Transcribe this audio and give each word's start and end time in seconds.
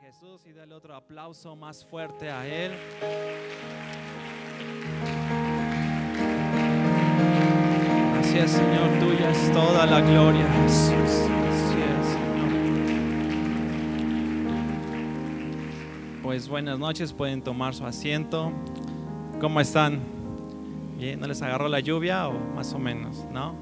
Jesús 0.00 0.46
y 0.46 0.52
dale 0.54 0.74
otro 0.74 0.94
aplauso 0.94 1.54
más 1.54 1.84
fuerte 1.84 2.30
a 2.30 2.46
Él. 2.46 2.72
Gracias 8.14 8.52
Señor, 8.52 8.98
tuya 8.98 9.30
es 9.30 9.52
toda 9.52 9.84
la 9.84 10.00
gloria 10.00 10.50
Jesús. 10.62 11.28
Gracias 11.28 12.06
Señor. 12.06 12.48
Pues 16.22 16.48
buenas 16.48 16.78
noches, 16.78 17.12
pueden 17.12 17.42
tomar 17.42 17.74
su 17.74 17.84
asiento. 17.84 18.52
¿Cómo 19.38 19.60
están? 19.60 20.00
¿Bien? 20.96 21.20
¿No 21.20 21.26
les 21.26 21.42
agarró 21.42 21.68
la 21.68 21.80
lluvia 21.80 22.26
o 22.28 22.38
más 22.54 22.72
o 22.72 22.78
menos? 22.78 23.26
¿No? 23.30 23.54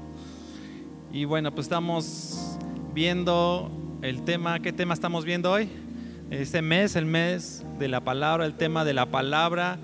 Y 1.11 1.25
bueno, 1.25 1.51
pues 1.51 1.65
estamos 1.65 2.57
viendo 2.93 3.69
el 4.01 4.23
tema, 4.23 4.59
¿qué 4.61 4.71
tema 4.71 4.93
estamos 4.93 5.25
viendo 5.25 5.51
hoy? 5.51 5.69
Este 6.31 6.61
mes, 6.61 6.95
el 6.95 7.07
mes 7.07 7.65
de 7.79 7.87
la 7.87 8.01
palabra, 8.01 8.45
el 8.45 8.53
tema 8.53 8.85
de 8.85 8.93
la 8.93 9.07
palabra. 9.07 9.79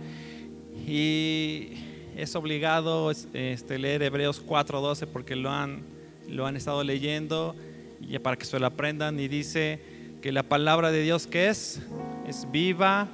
Y 0.87 1.69
es 2.15 2.35
obligado 2.35 3.09
este, 3.09 3.79
leer 3.79 4.03
Hebreos 4.03 4.45
4:12 4.45 5.07
porque 5.07 5.35
lo 5.35 5.49
han, 5.49 5.81
lo 6.29 6.45
han 6.45 6.55
estado 6.55 6.83
leyendo 6.83 7.55
y 7.99 8.19
para 8.19 8.37
que 8.37 8.45
se 8.45 8.59
lo 8.59 8.67
aprendan. 8.67 9.19
Y 9.19 9.27
dice 9.27 9.81
que 10.21 10.31
la 10.31 10.43
palabra 10.43 10.91
de 10.91 11.01
Dios 11.01 11.25
que 11.25 11.47
es, 11.47 11.81
es 12.27 12.47
viva 12.51 13.07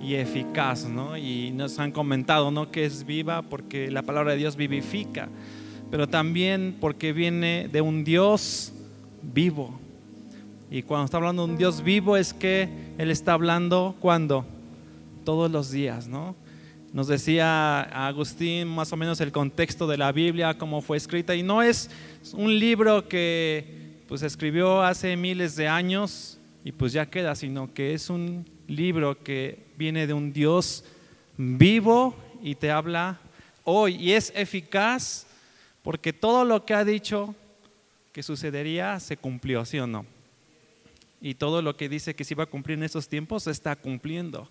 y 0.00 0.14
eficaz, 0.14 0.84
¿no? 0.84 1.16
Y 1.16 1.50
nos 1.50 1.80
han 1.80 1.90
comentado, 1.90 2.52
¿no? 2.52 2.70
Que 2.70 2.84
es 2.84 3.04
viva 3.04 3.42
porque 3.42 3.90
la 3.90 4.02
palabra 4.02 4.30
de 4.30 4.38
Dios 4.38 4.54
vivifica, 4.54 5.28
pero 5.90 6.08
también 6.08 6.76
porque 6.80 7.12
viene 7.12 7.68
de 7.72 7.80
un 7.80 8.04
Dios 8.04 8.72
vivo. 9.22 9.85
Y 10.70 10.82
cuando 10.82 11.04
está 11.04 11.16
hablando 11.18 11.46
de 11.46 11.52
un 11.52 11.58
Dios 11.58 11.82
vivo 11.82 12.16
es 12.16 12.34
que 12.34 12.68
Él 12.98 13.10
está 13.10 13.34
hablando 13.34 13.94
cuando? 14.00 14.44
Todos 15.24 15.50
los 15.50 15.70
días, 15.70 16.08
¿no? 16.08 16.34
Nos 16.92 17.08
decía 17.08 17.82
Agustín 17.82 18.68
más 18.68 18.92
o 18.92 18.96
menos 18.96 19.20
el 19.20 19.30
contexto 19.30 19.86
de 19.86 19.96
la 19.96 20.12
Biblia, 20.12 20.56
cómo 20.56 20.80
fue 20.80 20.96
escrita, 20.96 21.34
y 21.34 21.42
no 21.42 21.62
es 21.62 21.90
un 22.32 22.58
libro 22.58 23.08
que 23.08 24.00
pues 24.08 24.22
escribió 24.22 24.82
hace 24.82 25.16
miles 25.16 25.56
de 25.56 25.68
años 25.68 26.38
y 26.64 26.72
pues 26.72 26.92
ya 26.92 27.06
queda, 27.06 27.34
sino 27.34 27.72
que 27.72 27.94
es 27.94 28.08
un 28.08 28.48
libro 28.66 29.22
que 29.22 29.66
viene 29.76 30.06
de 30.06 30.14
un 30.14 30.32
Dios 30.32 30.84
vivo 31.36 32.16
y 32.42 32.54
te 32.54 32.70
habla 32.70 33.20
hoy 33.64 33.96
y 33.96 34.12
es 34.12 34.32
eficaz 34.34 35.26
porque 35.82 36.12
todo 36.12 36.44
lo 36.44 36.64
que 36.64 36.74
ha 36.74 36.84
dicho 36.84 37.34
que 38.12 38.22
sucedería 38.22 38.98
se 39.00 39.16
cumplió, 39.16 39.64
¿sí 39.64 39.78
o 39.78 39.86
no? 39.86 40.06
Y 41.20 41.34
todo 41.34 41.62
lo 41.62 41.76
que 41.76 41.88
dice 41.88 42.14
que 42.14 42.24
se 42.24 42.34
iba 42.34 42.44
a 42.44 42.50
cumplir 42.50 42.78
en 42.78 42.84
estos 42.84 43.08
tiempos 43.08 43.44
se 43.44 43.50
está 43.50 43.76
cumpliendo. 43.76 44.48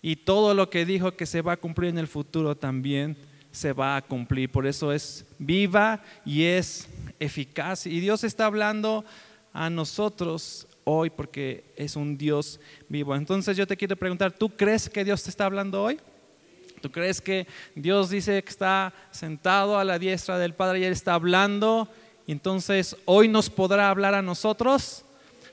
Y 0.00 0.16
todo 0.16 0.54
lo 0.54 0.70
que 0.70 0.86
dijo 0.86 1.16
que 1.16 1.26
se 1.26 1.42
va 1.42 1.52
a 1.52 1.56
cumplir 1.56 1.90
en 1.90 1.98
el 1.98 2.06
futuro 2.06 2.56
también 2.56 3.16
se 3.50 3.72
va 3.72 3.96
a 3.96 4.02
cumplir. 4.02 4.50
Por 4.50 4.66
eso 4.66 4.92
es 4.92 5.24
viva 5.38 6.02
y 6.24 6.44
es 6.44 6.88
eficaz. 7.18 7.86
Y 7.86 8.00
Dios 8.00 8.24
está 8.24 8.46
hablando 8.46 9.04
a 9.52 9.70
nosotros 9.70 10.68
hoy 10.84 11.10
porque 11.10 11.72
es 11.76 11.96
un 11.96 12.16
Dios 12.16 12.60
vivo. 12.88 13.14
Entonces 13.14 13.56
yo 13.56 13.66
te 13.66 13.76
quiero 13.76 13.96
preguntar, 13.96 14.32
¿tú 14.32 14.50
crees 14.50 14.88
que 14.88 15.04
Dios 15.04 15.22
te 15.22 15.30
está 15.30 15.46
hablando 15.46 15.82
hoy? 15.82 15.98
¿Tú 16.80 16.92
crees 16.92 17.20
que 17.20 17.46
Dios 17.74 18.08
dice 18.10 18.42
que 18.42 18.50
está 18.50 18.94
sentado 19.10 19.78
a 19.78 19.84
la 19.84 19.98
diestra 19.98 20.38
del 20.38 20.54
Padre 20.54 20.80
y 20.80 20.84
Él 20.84 20.92
está 20.92 21.14
hablando? 21.14 21.88
Entonces 22.28 22.96
hoy 23.04 23.26
nos 23.26 23.50
podrá 23.50 23.90
hablar 23.90 24.14
a 24.14 24.22
nosotros. 24.22 25.04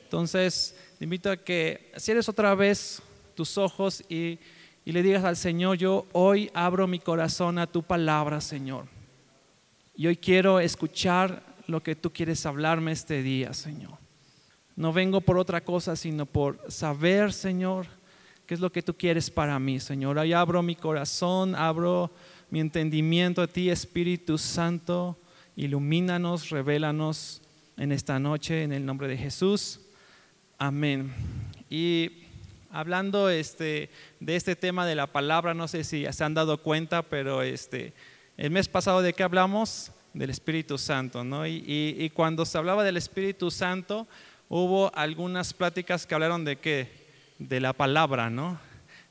Entonces, 0.06 0.76
te 1.00 1.04
invito 1.04 1.32
a 1.32 1.36
que 1.36 1.92
cierres 1.98 2.30
otra 2.30 2.54
vez 2.54 3.02
tus 3.34 3.58
ojos 3.58 4.04
y, 4.08 4.38
y 4.86 4.92
le 4.92 5.02
digas 5.02 5.24
al 5.24 5.36
Señor, 5.36 5.78
yo 5.78 6.06
hoy 6.14 6.52
abro 6.54 6.86
mi 6.86 7.00
corazón 7.00 7.58
a 7.58 7.66
tu 7.66 7.82
palabra, 7.82 8.40
Señor. 8.40 8.86
Y 9.96 10.06
hoy 10.06 10.16
quiero 10.16 10.60
escuchar 10.60 11.42
lo 11.66 11.82
que 11.82 11.96
tú 11.96 12.14
quieres 12.14 12.46
hablarme 12.46 12.92
este 12.92 13.24
día, 13.24 13.52
Señor. 13.56 13.98
No 14.76 14.94
vengo 14.94 15.22
por 15.22 15.40
otra 15.40 15.62
cosa, 15.62 15.96
sino 15.96 16.28
por 16.28 16.60
saber, 16.72 17.34
Señor, 17.34 17.88
qué 18.46 18.54
es 18.54 18.60
lo 18.60 18.72
que 18.72 18.84
tú 18.84 18.94
quieres 18.94 19.32
para 19.32 19.58
mí, 19.58 19.80
Señor. 19.80 20.20
Hoy 20.20 20.34
abro 20.34 20.62
mi 20.62 20.76
corazón, 20.76 21.56
abro 21.56 22.12
mi 22.52 22.60
entendimiento 22.60 23.42
a 23.42 23.48
ti, 23.48 23.72
Espíritu 23.72 24.38
Santo. 24.38 25.18
Ilumínanos, 25.56 26.52
revélanos 26.52 27.42
en 27.76 27.92
esta 27.92 28.20
noche, 28.20 28.62
en 28.62 28.72
el 28.72 28.86
nombre 28.86 29.08
de 29.08 29.18
Jesús. 29.18 29.80
Amén. 30.58 31.14
Y 31.70 32.24
hablando 32.72 33.30
este, 33.30 33.90
de 34.22 34.38
este 34.38 34.56
tema 34.56 34.86
de 34.86 34.96
la 34.96 35.08
palabra, 35.08 35.54
no 35.54 35.68
sé 35.68 35.84
si 35.84 36.06
se 36.10 36.24
han 36.24 36.34
dado 36.34 36.60
cuenta, 36.60 37.02
pero 37.02 37.42
este, 37.42 37.92
el 38.38 38.52
mes 38.52 38.70
pasado 38.70 39.02
de 39.02 39.12
qué 39.12 39.24
hablamos? 39.24 39.92
Del 40.14 40.30
Espíritu 40.30 40.78
Santo, 40.78 41.26
¿no? 41.26 41.46
Y, 41.46 41.62
y, 41.68 42.10
cuando 42.12 42.46
se 42.46 42.58
hablaba 42.58 42.86
del 42.86 42.96
Espíritu 42.96 43.52
Santo, 43.52 44.08
hubo 44.48 44.96
algunas 44.96 45.54
pláticas 45.54 46.08
que 46.08 46.16
hablaron 46.16 46.46
de 46.46 46.56
qué? 46.56 46.90
De 47.38 47.60
la 47.60 47.74
palabra, 47.74 48.30
¿no? 48.30 48.58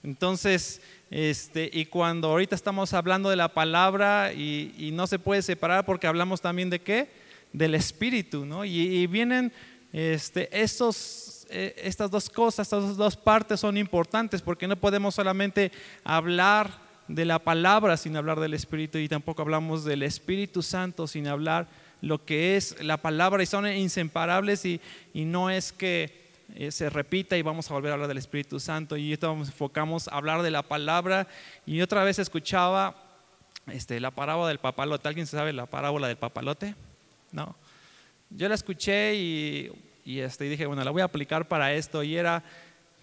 Entonces, 0.02 0.80
este, 1.10 1.68
y 1.70 1.84
cuando 1.84 2.28
ahorita 2.28 2.54
estamos 2.54 2.94
hablando 2.94 3.28
de 3.28 3.36
la 3.36 3.48
palabra 3.48 4.32
y, 4.32 4.74
y, 4.78 4.92
no 4.92 5.06
se 5.06 5.18
puede 5.18 5.42
separar 5.42 5.84
porque 5.84 6.06
hablamos 6.06 6.40
también 6.40 6.70
de 6.70 6.80
qué? 6.80 7.10
Del 7.52 7.74
Espíritu, 7.74 8.46
¿no? 8.46 8.64
Y, 8.64 8.78
y 8.80 9.06
vienen 9.06 9.52
este, 9.94 10.48
estos 10.50 11.23
eh, 11.54 11.74
estas 11.78 12.10
dos 12.10 12.28
cosas, 12.28 12.66
estas 12.66 12.96
dos 12.96 13.16
partes 13.16 13.60
son 13.60 13.76
importantes 13.76 14.42
porque 14.42 14.66
no 14.66 14.74
podemos 14.74 15.14
solamente 15.14 15.70
hablar 16.02 16.68
de 17.06 17.24
la 17.24 17.38
palabra 17.38 17.96
sin 17.96 18.16
hablar 18.16 18.40
del 18.40 18.54
Espíritu 18.54 18.98
y 18.98 19.08
tampoco 19.08 19.42
hablamos 19.42 19.84
del 19.84 20.02
Espíritu 20.02 20.62
Santo 20.62 21.06
sin 21.06 21.28
hablar 21.28 21.68
lo 22.00 22.24
que 22.24 22.56
es 22.56 22.82
la 22.82 22.96
palabra 22.96 23.40
y 23.42 23.46
son 23.46 23.68
inseparables 23.68 24.64
y, 24.64 24.80
y 25.12 25.24
no 25.24 25.48
es 25.48 25.72
que 25.72 26.24
eh, 26.56 26.72
se 26.72 26.90
repita 26.90 27.36
y 27.36 27.42
vamos 27.42 27.70
a 27.70 27.74
volver 27.74 27.92
a 27.92 27.94
hablar 27.94 28.08
del 28.08 28.18
Espíritu 28.18 28.58
Santo 28.58 28.96
y 28.96 29.16
nos 29.22 29.48
enfocamos 29.48 30.08
a 30.08 30.16
hablar 30.16 30.42
de 30.42 30.50
la 30.50 30.62
palabra 30.62 31.28
y 31.66 31.80
otra 31.82 32.02
vez 32.02 32.18
escuchaba 32.18 32.96
este, 33.68 34.00
la 34.00 34.10
parábola 34.10 34.48
del 34.48 34.58
papalote. 34.58 35.06
¿Alguien 35.06 35.28
sabe 35.28 35.52
la 35.52 35.66
parábola 35.66 36.08
del 36.08 36.16
papalote? 36.16 36.74
No. 37.30 37.54
Yo 38.30 38.48
la 38.48 38.56
escuché 38.56 39.14
y 39.14 39.93
y, 40.04 40.20
este, 40.20 40.44
dije, 40.44 40.66
bueno, 40.66 40.84
la 40.84 40.90
voy 40.90 41.02
a 41.02 41.06
aplicar 41.06 41.48
para 41.48 41.72
esto. 41.72 42.02
Y 42.02 42.16
era 42.16 42.42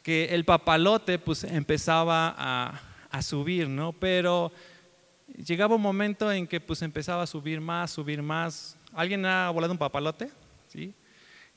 que 0.04 0.26
el 0.34 0.46
papalote 0.46 1.20
pues 1.20 1.44
empezaba 1.44 2.34
a, 2.38 2.82
a 3.10 3.22
subir, 3.22 3.68
¿no? 3.68 3.94
Pero 3.94 4.52
llegaba 5.46 5.76
un 5.76 5.82
momento 5.82 6.32
en 6.32 6.48
que 6.48 6.60
pues 6.60 6.82
empezaba 6.82 7.24
a 7.24 7.28
subir 7.28 7.62
más, 7.62 7.92
subir 7.92 8.22
más. 8.22 8.78
¿Alguien 8.94 9.26
ha 9.26 9.50
volado 9.50 9.74
un 9.74 9.80
papalote? 9.80 10.30
¿Sí? 10.68 10.94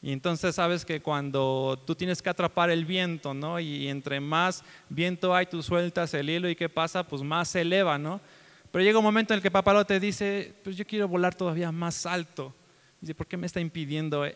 Y 0.05 0.13
entonces 0.13 0.55
sabes 0.55 0.85
que 0.85 1.01
cuando 1.01 1.83
tú 1.87 1.95
tienes 1.95 2.21
que 2.21 2.29
atrapar 2.29 2.69
el 2.69 2.85
viento, 2.85 3.33
¿no? 3.33 3.59
Y 3.59 3.89
entre 3.89 4.21
más 4.21 4.63
viento 4.91 5.35
hay, 5.35 5.47
tú 5.47 5.63
sueltas 5.63 6.13
el 6.13 6.29
hilo 6.29 6.47
y 6.47 6.55
¿qué 6.55 6.69
pasa? 6.69 7.07
Pues 7.07 7.23
más 7.23 7.49
se 7.49 7.63
eleva, 7.63 7.97
¿no? 7.97 8.21
Pero 8.71 8.85
llega 8.85 8.99
un 8.99 9.05
momento 9.05 9.33
en 9.33 9.39
el 9.39 9.43
que 9.43 9.51
papalote 9.51 9.99
dice, 9.99 10.53
pues 10.63 10.77
yo 10.77 10.87
quiero 10.87 11.09
volar 11.09 11.35
todavía 11.35 11.73
más 11.73 12.05
alto. 12.05 12.53
Dice, 13.01 13.15
¿por 13.15 13.27
qué 13.27 13.39
me 13.39 13.47
está 13.47 13.61
impidiendo 13.61 14.27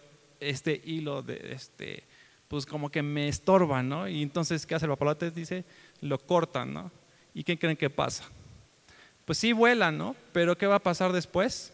este 0.41 0.81
hilo 0.85 1.23
de 1.23 1.53
este, 1.53 2.05
pues 2.49 2.67
como 2.67 2.91
que 2.91 3.03
me 3.03 3.29
estorba, 3.29 3.83
¿no? 3.83 4.09
Y 4.09 4.23
entonces, 4.23 4.67
¿qué 4.67 4.75
hace 4.75 4.87
el 4.87 4.91
papalote? 4.91 5.31
Dice, 5.31 5.65
lo 6.01 6.19
cortan, 6.19 6.73
¿no? 6.73 6.91
¿Y 7.35 7.45
qué 7.45 7.59
creen 7.59 7.77
que 7.77 7.91
pasa? 7.91 8.25
Pues 9.25 9.39
sí 9.39 9.53
vuela, 9.53 9.93
¿no? 9.93 10.17
Pero 10.33 10.57
¿qué 10.57 10.67
va 10.67 10.77
a 10.77 10.83
pasar 10.83 11.13
después? 11.13 11.73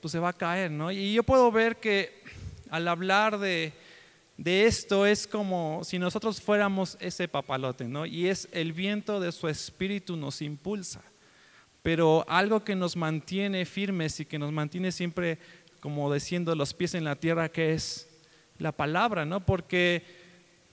Pues 0.00 0.12
se 0.12 0.18
va 0.18 0.28
a 0.28 0.32
caer, 0.32 0.70
¿no? 0.70 0.92
Y 0.92 1.12
yo 1.12 1.24
puedo 1.24 1.50
ver 1.50 1.76
que 1.76 2.22
al 2.70 2.86
hablar 2.86 3.38
de, 3.38 3.72
de 4.36 4.66
esto 4.66 5.04
es 5.04 5.26
como 5.26 5.82
si 5.82 5.98
nosotros 5.98 6.40
fuéramos 6.40 6.96
ese 7.00 7.26
papalote, 7.26 7.84
¿no? 7.88 8.06
Y 8.06 8.28
es 8.28 8.48
el 8.52 8.72
viento 8.72 9.18
de 9.18 9.32
su 9.32 9.48
espíritu 9.48 10.16
nos 10.16 10.40
impulsa. 10.40 11.02
Pero 11.82 12.24
algo 12.28 12.62
que 12.62 12.76
nos 12.76 12.96
mantiene 12.96 13.64
firmes 13.64 14.20
y 14.20 14.24
que 14.24 14.38
nos 14.38 14.52
mantiene 14.52 14.92
siempre 14.92 15.38
como 15.80 16.12
diciendo 16.12 16.54
los 16.54 16.74
pies 16.74 16.94
en 16.94 17.04
la 17.04 17.16
tierra, 17.16 17.48
que 17.48 17.72
es 17.72 18.08
la 18.58 18.72
palabra, 18.72 19.24
¿no? 19.24 19.44
Porque 19.44 20.04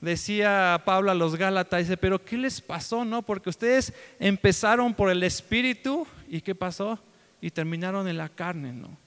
decía 0.01 0.81
Pablo 0.85 1.11
a 1.11 1.15
los 1.15 1.35
Gálatas, 1.35 1.81
dice, 1.81 1.97
pero 1.97 2.23
¿qué 2.23 2.37
les 2.37 2.61
pasó, 2.61 3.05
no? 3.05 3.21
Porque 3.21 3.49
ustedes 3.49 3.93
empezaron 4.19 4.93
por 4.93 5.09
el 5.09 5.23
Espíritu 5.23 6.07
y 6.27 6.41
¿qué 6.41 6.55
pasó? 6.55 6.99
Y 7.41 7.51
terminaron 7.51 8.07
en 8.07 8.17
la 8.17 8.29
carne, 8.29 8.73
¿no? 8.73 8.97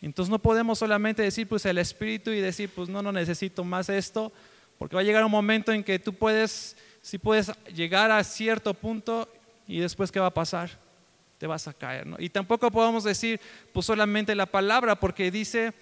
Entonces 0.00 0.30
no 0.30 0.38
podemos 0.38 0.78
solamente 0.78 1.22
decir 1.22 1.48
pues 1.48 1.64
el 1.64 1.78
Espíritu 1.78 2.30
y 2.30 2.40
decir 2.40 2.70
pues 2.74 2.88
no, 2.88 3.00
no 3.02 3.12
necesito 3.12 3.64
más 3.64 3.88
esto, 3.88 4.32
porque 4.78 4.96
va 4.96 5.00
a 5.00 5.04
llegar 5.04 5.24
un 5.24 5.30
momento 5.30 5.72
en 5.72 5.82
que 5.82 5.98
tú 5.98 6.12
puedes, 6.12 6.76
si 7.00 7.16
puedes 7.16 7.50
llegar 7.74 8.10
a 8.10 8.22
cierto 8.22 8.74
punto 8.74 9.28
y 9.66 9.78
después 9.78 10.12
¿qué 10.12 10.20
va 10.20 10.26
a 10.26 10.34
pasar? 10.34 10.83
Te 11.44 11.48
vas 11.48 11.68
a 11.68 11.74
caer. 11.74 12.06
¿no? 12.06 12.16
Y 12.18 12.30
tampoco 12.30 12.70
podemos 12.70 13.04
decir 13.04 13.38
pues 13.74 13.84
solamente 13.84 14.34
la 14.34 14.46
palabra, 14.46 14.98
porque 14.98 15.30
dice 15.30 15.74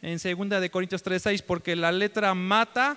en 0.00 0.16
2 0.16 0.60
de 0.60 0.70
Corintios 0.70 1.02
3:6, 1.02 1.42
porque 1.42 1.74
la 1.74 1.90
letra 1.90 2.34
mata, 2.34 2.96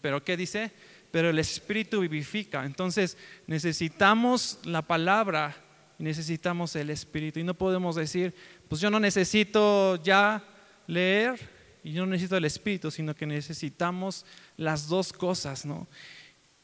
Pero 0.00 0.22
¿qué 0.22 0.36
dice? 0.36 0.70
Pero 1.10 1.30
el 1.30 1.40
Espíritu 1.40 1.98
vivifica. 1.98 2.64
Entonces 2.64 3.18
necesitamos 3.48 4.60
la 4.62 4.82
palabra 4.82 5.56
y 5.98 6.04
necesitamos 6.04 6.76
el 6.76 6.90
Espíritu. 6.90 7.40
Y 7.40 7.42
no 7.42 7.54
podemos 7.54 7.96
decir, 7.96 8.32
pues 8.68 8.80
yo 8.80 8.88
no 8.88 9.00
necesito 9.00 10.00
ya 10.04 10.44
leer 10.86 11.40
y 11.82 11.90
yo 11.90 12.06
no 12.06 12.12
necesito 12.12 12.36
el 12.36 12.44
Espíritu, 12.44 12.92
sino 12.92 13.16
que 13.16 13.26
necesitamos 13.26 14.24
las 14.56 14.86
dos 14.86 15.12
cosas, 15.12 15.66
¿no? 15.66 15.88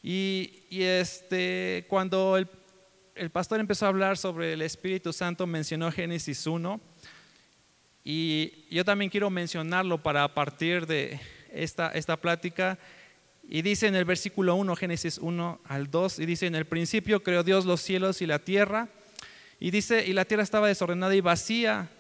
Y, 0.05 0.65
este, 0.71 1.85
cuando 1.89 2.37
el, 2.37 2.47
el, 3.15 3.31
pastor 3.31 3.61
empezó 3.61 3.87
a 3.87 3.89
hablar 3.89 4.17
sobre 4.17 4.53
el 4.53 4.63
Espíritu 4.63 5.13
Santo, 5.13 5.47
mencionó 5.47 5.91
Génesis 5.91 6.47
1. 6.47 6.81
Y 8.05 8.65
yo 8.71 8.85
también 8.85 9.11
quiero 9.11 9.31
mencionarlo 9.31 10.03
para 10.03 10.33
partir 10.35 10.87
de 10.87 11.21
esta, 11.53 11.89
esta 11.91 12.17
plática. 12.17 12.79
Y 13.49 13.63
dice 13.63 13.87
en 13.87 13.95
el 13.95 14.05
versículo 14.05 14.55
1, 14.55 14.77
Génesis 14.77 15.19
1 15.19 15.61
al 15.65 15.91
2, 15.91 16.19
y 16.21 16.27
dice, 16.27 16.47
en 16.47 16.55
el 16.55 16.67
principio 16.67 17.23
creó 17.23 17.43
Dios 17.43 17.65
los 17.65 17.81
cielos 17.81 18.23
y 18.23 18.27
la 18.27 18.39
tierra. 18.39 18.89
Y 19.61 19.71
dice, 19.71 20.05
y 20.07 20.13
la 20.13 20.25
tierra 20.25 20.43
estaba 20.43 20.69
desordenada 20.69 21.15
y 21.15 21.21
vacía, 21.21 21.91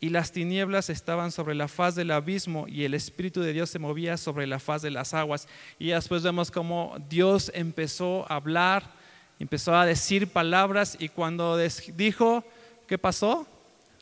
y 0.00 0.10
las 0.10 0.32
tinieblas 0.32 0.90
estaban 0.90 1.32
sobre 1.32 1.54
la 1.54 1.68
faz 1.68 1.94
del 1.94 2.10
abismo 2.10 2.66
y 2.68 2.84
el 2.84 2.92
Espíritu 2.92 3.40
de 3.40 3.52
Dios 3.52 3.70
se 3.70 3.78
movía 3.78 4.16
sobre 4.16 4.46
la 4.46 4.58
faz 4.58 4.82
de 4.82 4.90
las 4.90 5.14
aguas. 5.14 5.48
Y 5.78 5.88
después 5.88 6.22
vemos 6.22 6.50
cómo 6.50 6.96
Dios 7.08 7.50
empezó 7.54 8.30
a 8.30 8.36
hablar, 8.36 8.92
empezó 9.38 9.74
a 9.74 9.86
decir 9.86 10.28
palabras 10.28 10.96
y 10.98 11.08
cuando 11.08 11.56
dijo, 11.96 12.44
¿qué 12.86 12.98
pasó? 12.98 13.46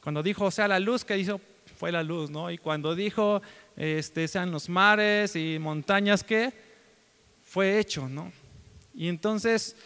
Cuando 0.02 0.22
dijo, 0.22 0.50
sea 0.50 0.69
la 0.69 0.78
luz, 0.78 1.04
¿qué 1.04 1.19
hizo? 1.19 1.40
Fue 1.76 1.90
la 1.90 2.02
luz, 2.02 2.31
¿no? 2.31 2.50
Y 2.50 2.58
cuando 2.58 2.94
dijo, 2.94 3.42
este, 3.76 4.28
sean 4.28 4.50
los 4.50 4.69
mares 4.69 5.34
y 5.34 5.58
montañas, 5.58 6.22
¿qué? 6.22 6.52
Fue 7.42 7.78
hecho, 7.78 8.08
¿no? 8.08 8.32
Y 8.94 9.08
entonces 9.08 9.76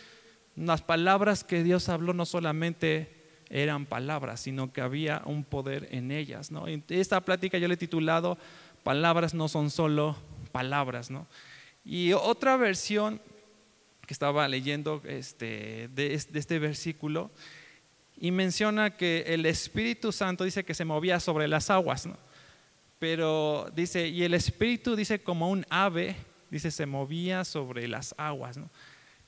las 0.56 0.82
palabras 0.82 1.44
que 1.44 1.62
Dios 1.62 1.88
habló 1.88 2.12
no 2.12 2.26
solamente 2.26 3.14
eran 3.48 3.86
palabras, 3.86 4.40
sino 4.40 4.72
que 4.72 4.80
había 4.80 5.22
un 5.24 5.44
poder 5.44 5.88
en 5.90 6.10
ellas. 6.10 6.50
¿no? 6.50 6.66
Esta 6.66 7.20
plática 7.20 7.58
yo 7.58 7.68
le 7.68 7.74
he 7.74 7.78
titulado 7.78 8.36
Palabras 8.82 9.34
no 9.34 9.48
son 9.48 9.70
solo 9.70 10.16
palabras. 10.52 11.10
¿no? 11.10 11.26
Y 11.84 12.12
otra 12.12 12.56
versión 12.56 13.20
que 14.08 14.14
estaba 14.14 14.48
leyendo 14.48 15.02
este, 15.04 15.90
de, 15.94 16.14
este 16.14 16.58
versículo 16.58 17.30
y 18.18 18.30
menciona 18.30 18.96
que 18.96 19.22
el 19.26 19.44
Espíritu 19.44 20.12
Santo 20.12 20.44
dice 20.44 20.64
que 20.64 20.72
se 20.72 20.86
movía 20.86 21.20
sobre 21.20 21.46
las 21.46 21.68
aguas, 21.68 22.06
¿no? 22.06 22.16
pero 22.98 23.70
dice, 23.76 24.08
y 24.08 24.24
el 24.24 24.32
Espíritu 24.32 24.96
dice 24.96 25.18
como 25.18 25.50
un 25.50 25.66
ave, 25.68 26.16
dice, 26.50 26.70
se 26.70 26.86
movía 26.86 27.44
sobre 27.44 27.86
las 27.86 28.14
aguas. 28.16 28.56
¿no? 28.56 28.70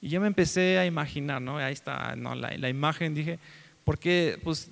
Y 0.01 0.09
yo 0.09 0.19
me 0.19 0.29
empecé 0.29 0.79
a 0.79 0.87
imaginar, 0.87 1.43
¿no? 1.43 1.59
ahí 1.59 1.75
está 1.75 2.17
¿no? 2.17 2.35
la, 2.35 2.57
la 2.57 2.69
imagen, 2.71 3.15
dije, 3.15 3.39
porque 3.85 4.41
pues 4.43 4.71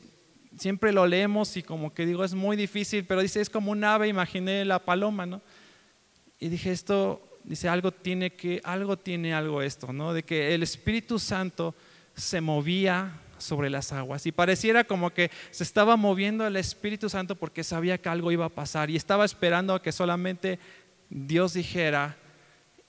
siempre 0.56 0.90
lo 0.90 1.06
leemos 1.06 1.54
y 1.58 1.62
como 1.62 1.92
que 1.92 2.06
digo, 2.06 2.24
es 2.24 2.32
muy 2.32 2.56
difícil, 2.56 3.04
pero 3.04 3.20
dice, 3.20 3.42
es 3.42 3.50
como 3.50 3.72
un 3.72 3.84
ave, 3.84 4.08
imaginé 4.08 4.64
la 4.64 4.78
paloma, 4.78 5.26
¿no? 5.26 5.42
Y 6.40 6.48
dije, 6.48 6.70
esto, 6.70 7.27
dice, 7.48 7.68
algo 7.68 7.92
tiene 7.92 8.30
que, 8.30 8.60
algo 8.62 8.98
tiene 8.98 9.32
algo 9.32 9.62
esto, 9.62 9.92
¿no? 9.92 10.12
De 10.12 10.22
que 10.22 10.54
el 10.54 10.62
Espíritu 10.62 11.18
Santo 11.18 11.74
se 12.14 12.40
movía 12.40 13.20
sobre 13.38 13.70
las 13.70 13.92
aguas 13.92 14.26
y 14.26 14.32
pareciera 14.32 14.84
como 14.84 15.10
que 15.10 15.30
se 15.50 15.62
estaba 15.62 15.96
moviendo 15.96 16.46
el 16.46 16.56
Espíritu 16.56 17.08
Santo 17.08 17.36
porque 17.36 17.64
sabía 17.64 17.98
que 17.98 18.08
algo 18.08 18.32
iba 18.32 18.44
a 18.44 18.50
pasar 18.50 18.90
y 18.90 18.96
estaba 18.96 19.24
esperando 19.24 19.74
a 19.74 19.82
que 19.82 19.92
solamente 19.92 20.58
Dios 21.08 21.54
dijera 21.54 22.16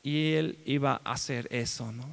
y 0.03 0.33
él 0.33 0.59
iba 0.65 1.01
a 1.03 1.13
hacer 1.13 1.47
eso, 1.51 1.91
¿no? 1.91 2.05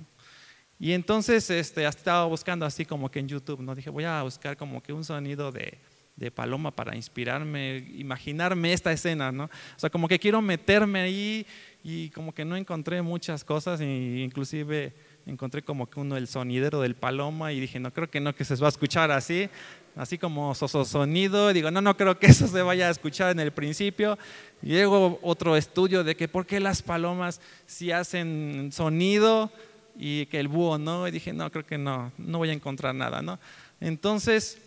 Y 0.78 0.92
entonces 0.92 1.48
este, 1.50 1.86
estaba 1.86 2.26
buscando 2.26 2.66
así 2.66 2.84
como 2.84 3.10
que 3.10 3.18
en 3.18 3.28
YouTube, 3.28 3.60
¿no? 3.60 3.74
Dije, 3.74 3.90
voy 3.90 4.04
a 4.04 4.22
buscar 4.22 4.56
como 4.56 4.82
que 4.82 4.92
un 4.92 5.04
sonido 5.04 5.50
de, 5.50 5.78
de 6.16 6.30
paloma 6.30 6.70
para 6.70 6.96
inspirarme, 6.96 7.86
imaginarme 7.94 8.72
esta 8.72 8.90
escena, 8.90 9.30
¿no? 9.32 9.44
O 9.44 9.78
sea, 9.78 9.90
como 9.90 10.08
que 10.08 10.18
quiero 10.18 10.40
meterme 10.40 11.00
ahí 11.00 11.46
y 11.84 12.10
como 12.10 12.34
que 12.34 12.44
no 12.44 12.56
encontré 12.56 13.02
muchas 13.02 13.44
cosas, 13.44 13.80
e 13.80 13.84
inclusive 14.24 14.94
encontré 15.26 15.62
como 15.62 15.90
que 15.90 16.00
uno 16.00 16.16
el 16.16 16.28
sonidero 16.28 16.80
del 16.80 16.94
paloma 16.94 17.52
y 17.52 17.60
dije, 17.60 17.78
no 17.80 17.92
creo 17.92 18.08
que 18.08 18.20
no 18.20 18.34
que 18.34 18.44
se 18.44 18.54
va 18.56 18.66
a 18.66 18.70
escuchar 18.70 19.10
así, 19.10 19.50
así 19.96 20.18
como 20.18 20.54
sonido, 20.54 21.52
digo, 21.52 21.70
no, 21.70 21.80
no 21.80 21.96
creo 21.96 22.18
que 22.18 22.26
eso 22.28 22.46
se 22.46 22.62
vaya 22.62 22.88
a 22.88 22.90
escuchar 22.90 23.32
en 23.32 23.40
el 23.40 23.52
principio. 23.52 24.18
Y 24.62 24.72
luego 24.72 25.18
otro 25.22 25.56
estudio 25.56 26.04
de 26.04 26.16
que 26.16 26.28
por 26.28 26.46
qué 26.46 26.60
las 26.60 26.82
palomas 26.82 27.40
si 27.66 27.90
hacen 27.90 28.70
sonido 28.72 29.50
y 29.98 30.26
que 30.26 30.40
el 30.40 30.48
búho 30.48 30.78
no, 30.78 31.08
y 31.08 31.10
dije, 31.10 31.32
no, 31.32 31.50
creo 31.50 31.66
que 31.66 31.78
no, 31.78 32.12
no 32.18 32.38
voy 32.38 32.50
a 32.50 32.52
encontrar 32.52 32.94
nada, 32.94 33.22
¿no? 33.22 33.38
Entonces, 33.80 34.58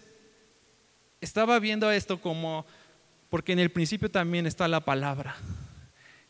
estaba 1.21 1.60
viendo 1.60 1.92
esto 1.92 2.19
como, 2.21 2.66
porque 3.30 3.54
en 3.54 3.60
el 3.60 3.71
principio 3.71 4.10
también 4.10 4.45
está 4.45 4.68
la 4.68 4.80
palabra. 4.80 5.36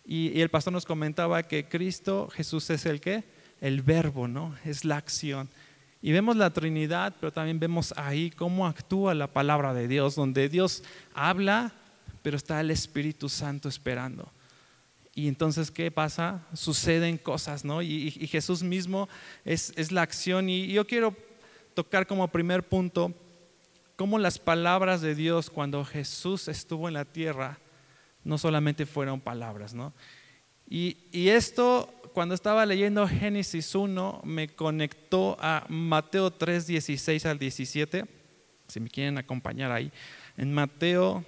Y, 0.06 0.42
el 0.42 0.50
pastor 0.50 0.74
nos 0.74 0.86
comentaba 0.86 1.44
que 1.44 1.68
Cristo, 1.68 2.30
Jesús 2.34 2.70
es 2.72 2.86
el 2.86 3.00
qué? 3.00 3.24
El 3.62 3.82
verbo, 3.82 4.28
¿no? 4.28 4.56
Es 4.66 4.84
la 4.84 4.98
acción. 4.98 5.50
Y 6.02 6.12
vemos 6.12 6.36
la 6.36 6.52
Trinidad, 6.52 7.16
pero 7.20 7.32
también 7.32 7.60
vemos 7.60 7.94
ahí 7.98 8.32
cómo 8.32 8.66
actúa 8.66 9.14
la 9.14 9.28
palabra 9.28 9.74
de 9.74 9.88
Dios, 9.88 10.16
donde 10.16 10.50
Dios 10.50 10.84
habla, 11.14 11.74
pero 12.24 12.38
está 12.38 12.60
el 12.62 12.72
Espíritu 12.72 13.30
Santo 13.30 13.70
esperando. 13.70 14.32
Y 15.14 15.28
entonces, 15.28 15.70
¿qué 15.70 15.92
pasa? 15.92 16.42
Suceden 16.54 17.18
cosas, 17.18 17.66
¿no? 17.66 17.82
Y, 17.82 18.10
Jesús 18.28 18.64
mismo 18.64 19.10
es, 19.44 19.92
la 19.92 20.02
acción. 20.02 20.50
Y, 20.50 20.68
yo 20.68 20.88
quiero 20.88 21.16
tocar 21.74 22.08
como 22.08 22.28
primer 22.30 22.64
punto 22.64 23.14
cómo 24.00 24.18
las 24.18 24.40
palabras 24.40 25.02
de 25.02 25.14
Dios 25.14 25.50
cuando 25.50 25.84
Jesús 25.84 26.48
estuvo 26.48 26.88
en 26.88 26.94
la 26.94 27.04
tierra 27.04 27.60
no 28.24 28.38
solamente 28.38 28.86
fueron 28.86 29.20
palabras, 29.20 29.74
¿no? 29.74 29.94
Y, 30.70 30.96
y 31.12 31.28
esto, 31.28 31.94
cuando 32.14 32.34
estaba 32.34 32.66
leyendo 32.66 33.06
Génesis 33.06 33.76
1, 33.76 34.22
me 34.24 34.48
conectó 34.48 35.36
a 35.42 35.66
Mateo 35.68 36.32
3, 36.32 36.66
16 36.68 37.26
al 37.26 37.40
17. 37.40 38.06
Si 38.70 38.80
me 38.80 38.90
quieren 38.90 39.18
acompañar 39.18 39.70
ahí. 39.70 39.92
En 40.38 40.54
Mateo 40.54 41.26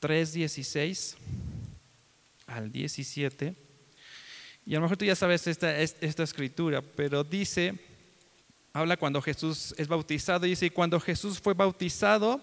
3, 0.00 0.34
16 0.34 1.16
al 2.46 2.70
17. 2.70 3.54
Y 4.66 4.74
a 4.74 4.76
lo 4.76 4.82
mejor 4.82 4.98
tú 4.98 5.06
ya 5.06 5.16
sabes 5.16 5.46
esta, 5.46 5.78
esta 5.78 6.22
escritura, 6.22 6.82
pero 6.82 7.24
dice, 7.24 7.89
habla 8.72 8.96
cuando 8.96 9.20
Jesús 9.22 9.74
es 9.78 9.88
bautizado, 9.88 10.46
dice, 10.46 10.66
y 10.66 10.70
cuando 10.70 11.00
Jesús 11.00 11.40
fue 11.40 11.54
bautizado, 11.54 12.40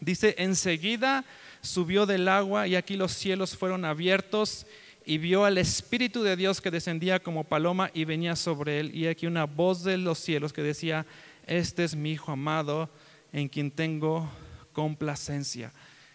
dice, 0.00 0.34
enseguida 0.38 1.24
subió 1.60 2.06
del 2.06 2.28
agua 2.28 2.66
y 2.66 2.76
aquí 2.76 2.96
los 2.96 3.12
cielos 3.12 3.56
fueron 3.56 3.84
abiertos 3.84 4.66
y 5.04 5.18
vio 5.18 5.44
al 5.44 5.58
Espíritu 5.58 6.22
de 6.22 6.36
Dios 6.36 6.60
que 6.60 6.70
descendía 6.70 7.20
como 7.20 7.44
paloma 7.44 7.90
y 7.94 8.04
venía 8.04 8.36
sobre 8.36 8.78
él. 8.78 8.94
Y 8.94 9.06
aquí 9.06 9.26
una 9.26 9.44
voz 9.44 9.82
de 9.82 9.96
los 9.96 10.18
cielos 10.18 10.52
que 10.52 10.62
decía, 10.62 11.06
este 11.46 11.84
es 11.84 11.96
mi 11.96 12.12
Hijo 12.12 12.32
amado 12.32 12.90
en 13.32 13.48
quien 13.48 13.70
tengo 13.70 14.30
complacencia. 14.72 15.72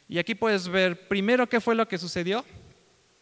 Y 0.08 0.20
aquí 0.20 0.36
puedes 0.36 0.68
ver 0.68 1.08
primero 1.08 1.50
qué 1.50 1.60
fue 1.60 1.74
lo 1.74 1.88
que 1.88 1.98
sucedió. 1.98 2.46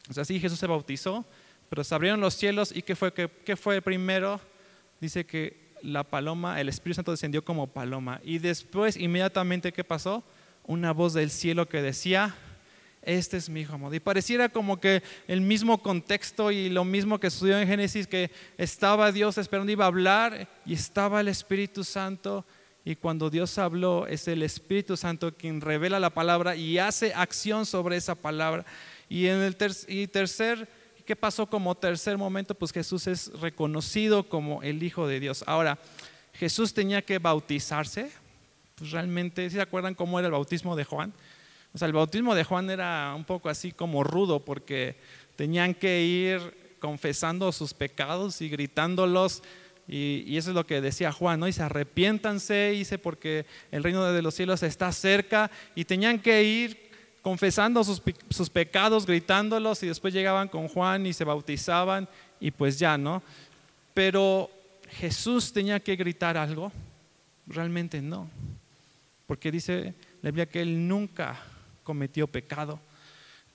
O 0.09 0.13
sea, 0.13 0.25
sí, 0.25 0.39
Jesús 0.39 0.59
se 0.59 0.67
bautizó, 0.67 1.25
pero 1.69 1.85
se 1.85 1.95
abrieron 1.95 2.19
los 2.19 2.33
cielos 2.33 2.73
y 2.75 2.81
¿qué 2.81 2.95
fue, 2.95 3.13
qué, 3.13 3.55
fue 3.55 3.81
primero? 3.81 4.41
Dice 5.00 5.25
que 5.25 5.61
la 5.83 6.03
paloma, 6.03 6.59
el 6.59 6.69
Espíritu 6.69 6.95
Santo 6.95 7.11
descendió 7.11 7.43
como 7.43 7.67
paloma. 7.67 8.19
Y 8.23 8.39
después, 8.39 8.97
inmediatamente, 8.97 9.71
¿qué 9.71 9.83
pasó? 9.83 10.23
Una 10.63 10.91
voz 10.91 11.13
del 11.13 11.31
cielo 11.31 11.67
que 11.67 11.81
decía, 11.81 12.35
este 13.01 13.38
es 13.38 13.50
mi 13.50 13.61
hijo 13.61 13.73
amado. 13.73 13.93
Y 13.95 14.00
pareciera 14.00 14.50
como 14.50 14.79
que 14.79 15.01
el 15.27 15.41
mismo 15.41 15.81
contexto 15.81 16.51
y 16.51 16.69
lo 16.69 16.85
mismo 16.85 17.19
que 17.19 17.31
sucedió 17.31 17.59
en 17.59 17.67
Génesis, 17.67 18.07
que 18.07 18.31
estaba 18.57 19.11
Dios 19.11 19.38
esperando, 19.38 19.71
iba 19.71 19.85
a 19.85 19.88
hablar 19.88 20.47
y 20.65 20.73
estaba 20.73 21.21
el 21.21 21.27
Espíritu 21.27 21.83
Santo. 21.83 22.45
Y 22.85 22.95
cuando 22.95 23.29
Dios 23.29 23.57
habló, 23.57 24.07
es 24.07 24.27
el 24.27 24.43
Espíritu 24.43 24.97
Santo 24.97 25.35
quien 25.35 25.61
revela 25.61 26.00
la 26.00 26.11
palabra 26.11 26.55
y 26.55 26.77
hace 26.77 27.13
acción 27.13 27.65
sobre 27.65 27.97
esa 27.97 28.15
palabra. 28.15 28.65
Y 29.09 29.27
en 29.27 29.41
el 29.41 29.55
tercer, 29.55 30.69
¿qué 31.12 31.15
pasó 31.18 31.46
como 31.46 31.75
tercer 31.75 32.18
momento? 32.18 32.56
Pues 32.56 32.72
Jesús 32.72 33.06
es 33.06 33.34
reconocido 33.41 34.30
como 34.30 34.63
el 34.63 34.82
Hijo 34.82 35.10
de 35.10 35.20
Dios. 35.20 35.44
Ahora, 35.46 35.77
Jesús 36.32 36.74
tenía 36.74 37.01
que 37.01 37.20
bautizarse. 37.20 38.10
Pues 38.75 38.91
realmente, 38.91 39.50
¿se 39.50 39.60
acuerdan 39.60 39.94
cómo 39.94 40.20
era 40.20 40.30
el 40.30 40.32
bautismo 40.32 40.74
de 40.77 40.86
Juan? 40.86 41.12
O 41.74 41.77
sea, 41.77 41.88
el 41.88 41.94
bautismo 41.94 42.34
de 42.34 42.46
Juan 42.46 42.70
era 42.70 43.13
un 43.13 43.25
poco 43.25 43.50
así 43.50 43.74
como 43.74 44.06
rudo 44.06 44.46
porque 44.46 44.96
tenían 45.36 45.74
que 45.74 46.01
ir 46.01 46.77
confesando 46.80 47.51
sus 47.51 47.74
pecados 47.74 48.39
y 48.39 48.48
gritándolos. 48.48 49.44
Y, 49.89 50.38
eso 50.38 50.51
es 50.51 50.56
lo 50.56 50.65
que 50.65 50.80
decía 50.80 51.12
Juan, 51.12 51.41
¿no? 51.41 51.50
Y 51.50 51.51
se 51.51 51.63
arrepiéntanse, 51.63 52.70
dice, 52.72 53.00
porque 53.00 53.46
el 53.70 53.84
reino 53.84 54.06
de 54.06 54.22
los 54.22 54.34
cielos 54.34 54.63
está 54.63 54.94
cerca. 54.94 55.51
Y 55.75 55.84
tenían 55.84 56.20
que 56.20 56.41
ir 56.41 56.90
confesando 57.21 57.83
sus, 57.83 58.01
sus, 58.29 58.49
pecados, 58.49 59.05
gritándolos 59.05 59.83
y 59.83 59.87
después 59.87 60.13
llegaban 60.13 60.47
con 60.47 60.67
Juan 60.67 61.05
y 61.05 61.13
se 61.13 61.23
bautizaban 61.23 62.07
y 62.39 62.51
pues 62.51 62.79
ya, 62.79 62.97
¿no? 62.97 63.21
Pero 63.93 64.49
Jesús 64.89 65.53
tenía 65.53 65.79
que 65.79 65.95
gritar 65.95 66.37
algo, 66.37 66.71
realmente 67.47 68.01
no, 68.01 68.29
porque 69.27 69.51
dice 69.51 69.93
la 70.21 70.31
Biblia 70.31 70.47
que 70.47 70.61
él 70.61 70.87
nunca 70.87 71.39
cometió 71.83 72.27
pecado, 72.27 72.79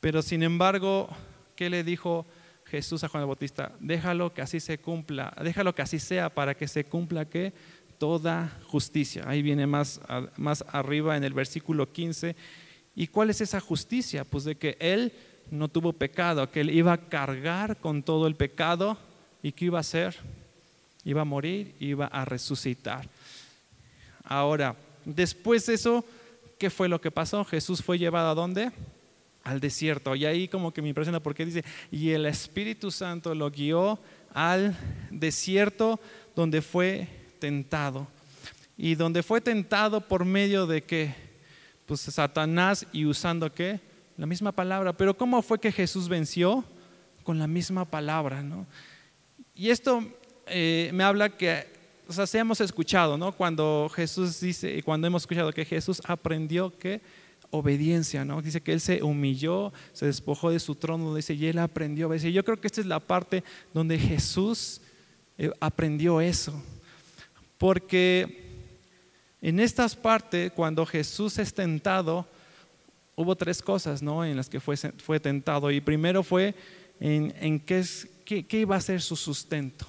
pero 0.01 0.23
sin 0.23 0.43
embargo, 0.43 1.09
¿qué 1.57 1.69
le 1.69 1.83
dijo 1.83 2.27
Jesús 2.67 3.03
a 3.03 3.09
Juan 3.09 3.23
el 3.23 3.27
Bautista? 3.27 3.73
Déjalo 3.81 4.33
que 4.33 4.43
así 4.43 4.61
se 4.61 4.79
cumpla, 4.79 5.35
déjalo 5.43 5.75
que 5.75 5.83
así 5.83 5.99
sea 5.99 6.31
para 6.31 6.55
que 6.55 6.69
se 6.69 6.85
cumpla 6.85 7.25
que 7.25 7.53
toda 7.99 8.53
justicia. 8.67 9.25
Ahí 9.27 9.43
viene 9.43 9.67
más, 9.67 10.01
más 10.37 10.65
arriba 10.69 11.17
en 11.17 11.25
el 11.25 11.33
versículo 11.33 11.91
15 11.91 12.37
¿Y 12.97 13.09
cuál 13.09 13.29
es 13.29 13.43
esa 13.43 13.61
justicia? 13.61 14.25
Pues 14.25 14.45
de 14.45 14.57
que 14.57 14.79
Él 14.81 15.13
no 15.51 15.69
tuvo 15.69 15.93
pecado, 15.93 16.51
que 16.51 16.63
Él 16.63 16.71
iba 16.71 16.95
a 16.95 17.09
cargar 17.09 17.77
con 17.77 18.03
todo 18.03 18.27
el 18.27 18.35
pecado 18.35 18.97
y 19.43 19.53
que 19.53 19.67
iba 19.67 19.79
a 19.79 19.83
hacer, 19.83 20.17
iba 21.05 21.21
a 21.21 21.27
morir, 21.27 21.75
iba 21.79 22.07
a 22.07 22.25
resucitar. 22.25 23.07
Ahora, 24.25 24.75
después 25.05 25.67
de 25.67 25.75
eso, 25.75 26.05
¿qué 26.59 26.71
fue 26.71 26.89
lo 26.89 27.01
que 27.01 27.11
pasó? 27.11 27.45
Jesús 27.45 27.83
fue 27.83 27.99
llevado 27.99 28.31
a 28.31 28.35
dónde? 28.35 28.73
Al 29.45 29.61
desierto. 29.61 30.17
Y 30.17 30.25
ahí 30.25 30.49
como 30.49 30.73
que 30.73 30.81
me 30.83 30.89
impresiona 30.89 31.21
porque 31.21 31.45
dice, 31.45 31.65
y 31.93 32.11
el 32.11 32.25
Espíritu 32.25 32.91
Santo 32.91 33.35
lo 33.35 33.51
guió 33.51 33.99
al 34.33 34.75
desierto 35.11 36.01
donde 36.35 36.63
fue 36.63 37.09
tentado. 37.39 38.09
Y 38.79 38.95
donde 38.95 39.23
fue 39.23 39.43
tentado 39.43 40.01
por 40.01 40.25
medio 40.25 40.67
de 40.67 40.83
que 40.83 41.26
pues 41.87 42.01
Satanás 42.01 42.87
y 42.93 43.07
usando 43.07 43.53
qué? 43.53 43.81
La 44.17 44.27
misma 44.27 44.53
palabra. 44.53 44.93
Pero 44.93 45.17
¿cómo 45.17 45.41
fue 45.43 45.59
que 45.59 45.73
Jesús 45.73 46.09
venció? 46.09 46.65
Con 47.23 47.39
la 47.39 47.47
misma 47.47 47.85
palabra, 47.85 48.43
¿no? 48.43 48.67
Y 49.55 49.71
esto 49.71 50.05
eh, 50.47 50.91
me 50.93 51.05
habla 51.05 51.31
que, 51.31 51.67
o 52.09 52.13
sea, 52.13 52.27
se 52.27 52.39
hemos 52.39 52.61
escuchado, 52.61 53.17
¿no? 53.17 53.33
Cuando 53.33 53.91
Jesús 53.95 54.41
dice, 54.41 54.83
cuando 54.83 55.07
hemos 55.07 55.23
escuchado 55.23 55.53
que 55.53 55.65
Jesús 55.65 56.01
aprendió 56.05 56.77
que 56.77 57.01
obediencia, 57.51 58.25
¿no? 58.25 58.43
Dice 58.43 58.61
que 58.61 58.73
él 58.73 58.81
se 58.81 59.03
humilló, 59.03 59.73
se 59.93 60.07
despojó 60.07 60.51
de 60.51 60.61
su 60.61 60.75
trono, 60.75 61.15
dice, 61.15 61.35
y 61.35 61.47
él 61.47 61.59
aprendió 61.59 62.07
a 62.07 62.09
obedecer. 62.09 62.33
Yo 62.33 62.45
creo 62.45 62.61
que 62.61 62.67
esta 62.67 62.81
es 62.81 62.87
la 62.87 63.01
parte 63.01 63.45
donde 63.73 63.99
Jesús 63.99 64.81
eh, 65.39 65.51
aprendió 65.61 66.21
eso. 66.21 66.61
Porque 67.59 68.46
en 69.43 69.61
estas 69.61 69.95
partes, 69.95 70.53
cuando 70.53 70.87
Jesús 70.87 71.39
es 71.39 71.53
tentado, 71.53 72.27
hubo 73.15 73.37
tres 73.37 73.63
cosas 73.63 74.03
¿no? 74.03 74.25
en 74.25 74.37
las 74.37 74.49
que 74.49 74.61
fue, 74.61 74.77
fue 74.77 75.21
tentado. 75.21 75.71
Y 75.71 75.81
primero 75.81 76.23
fue 76.23 76.55
en, 77.01 77.61
qué, 77.61 77.81
es, 77.81 78.09
qué, 78.25 78.47
iba 78.53 78.77
a 78.77 78.81
ser 78.81 79.01
su 79.03 79.17
sustento. 79.17 79.87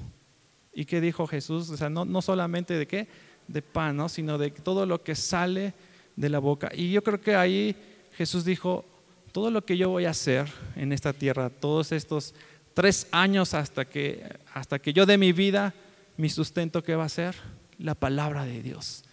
¿Y 0.74 0.86
qué 0.86 1.02
dijo 1.02 1.28
Jesús? 1.28 1.70
O 1.70 1.78
sea, 1.78 1.90
no, 1.90 2.06
no 2.06 2.22
solamente 2.22 2.74
de 2.74 2.88
qué, 2.88 3.08
de 3.48 3.62
pan, 3.62 3.98
¿no? 3.98 4.10
sino 4.10 4.38
de 4.38 4.52
todo 4.52 4.86
lo 4.86 5.04
que 5.04 5.16
sale 5.16 5.74
de 6.16 6.30
la 6.30 6.40
boca. 6.40 6.72
Y 6.74 6.92
yo 6.92 7.04
creo 7.04 7.20
que 7.20 7.36
ahí 7.36 7.76
Jesús 8.14 8.46
dijo, 8.46 8.86
todo 9.32 9.52
lo 9.52 9.66
que 9.66 9.78
yo 9.78 9.90
voy 9.90 10.06
a 10.06 10.12
hacer 10.12 10.48
en 10.76 10.92
esta 10.92 11.14
tierra, 11.14 11.50
todos 11.50 11.92
estos 11.92 12.34
tres 12.74 13.08
años 13.12 13.54
hasta 13.54 13.86
que, 13.86 14.24
hasta 14.54 14.80
que 14.80 14.94
yo 14.94 15.06
dé 15.06 15.18
mi 15.18 15.32
vida, 15.32 15.74
mi 16.16 16.30
sustento, 16.30 16.84
¿qué 16.84 16.96
va 16.96 17.06
a 17.06 17.10
ser? 17.10 17.36
La 17.80 17.96
palabra 17.96 18.46
de 18.46 18.62
Dios. 18.62 19.04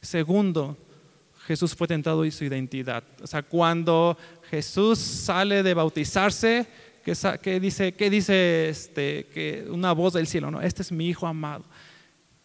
Segundo, 0.00 0.76
Jesús 1.46 1.74
fue 1.74 1.88
tentado 1.88 2.24
y 2.24 2.30
su 2.30 2.44
identidad. 2.44 3.02
O 3.22 3.26
sea, 3.26 3.42
cuando 3.42 4.16
Jesús 4.50 4.98
sale 4.98 5.62
de 5.62 5.74
bautizarse, 5.74 6.66
¿qué 7.42 7.60
dice, 7.60 7.92
qué 7.92 8.10
dice 8.10 8.68
este, 8.68 9.26
que 9.26 9.66
una 9.68 9.92
voz 9.92 10.12
del 10.14 10.26
cielo? 10.26 10.50
¿no? 10.50 10.60
Este 10.62 10.82
es 10.82 10.92
mi 10.92 11.08
hijo 11.08 11.26
amado. 11.26 11.64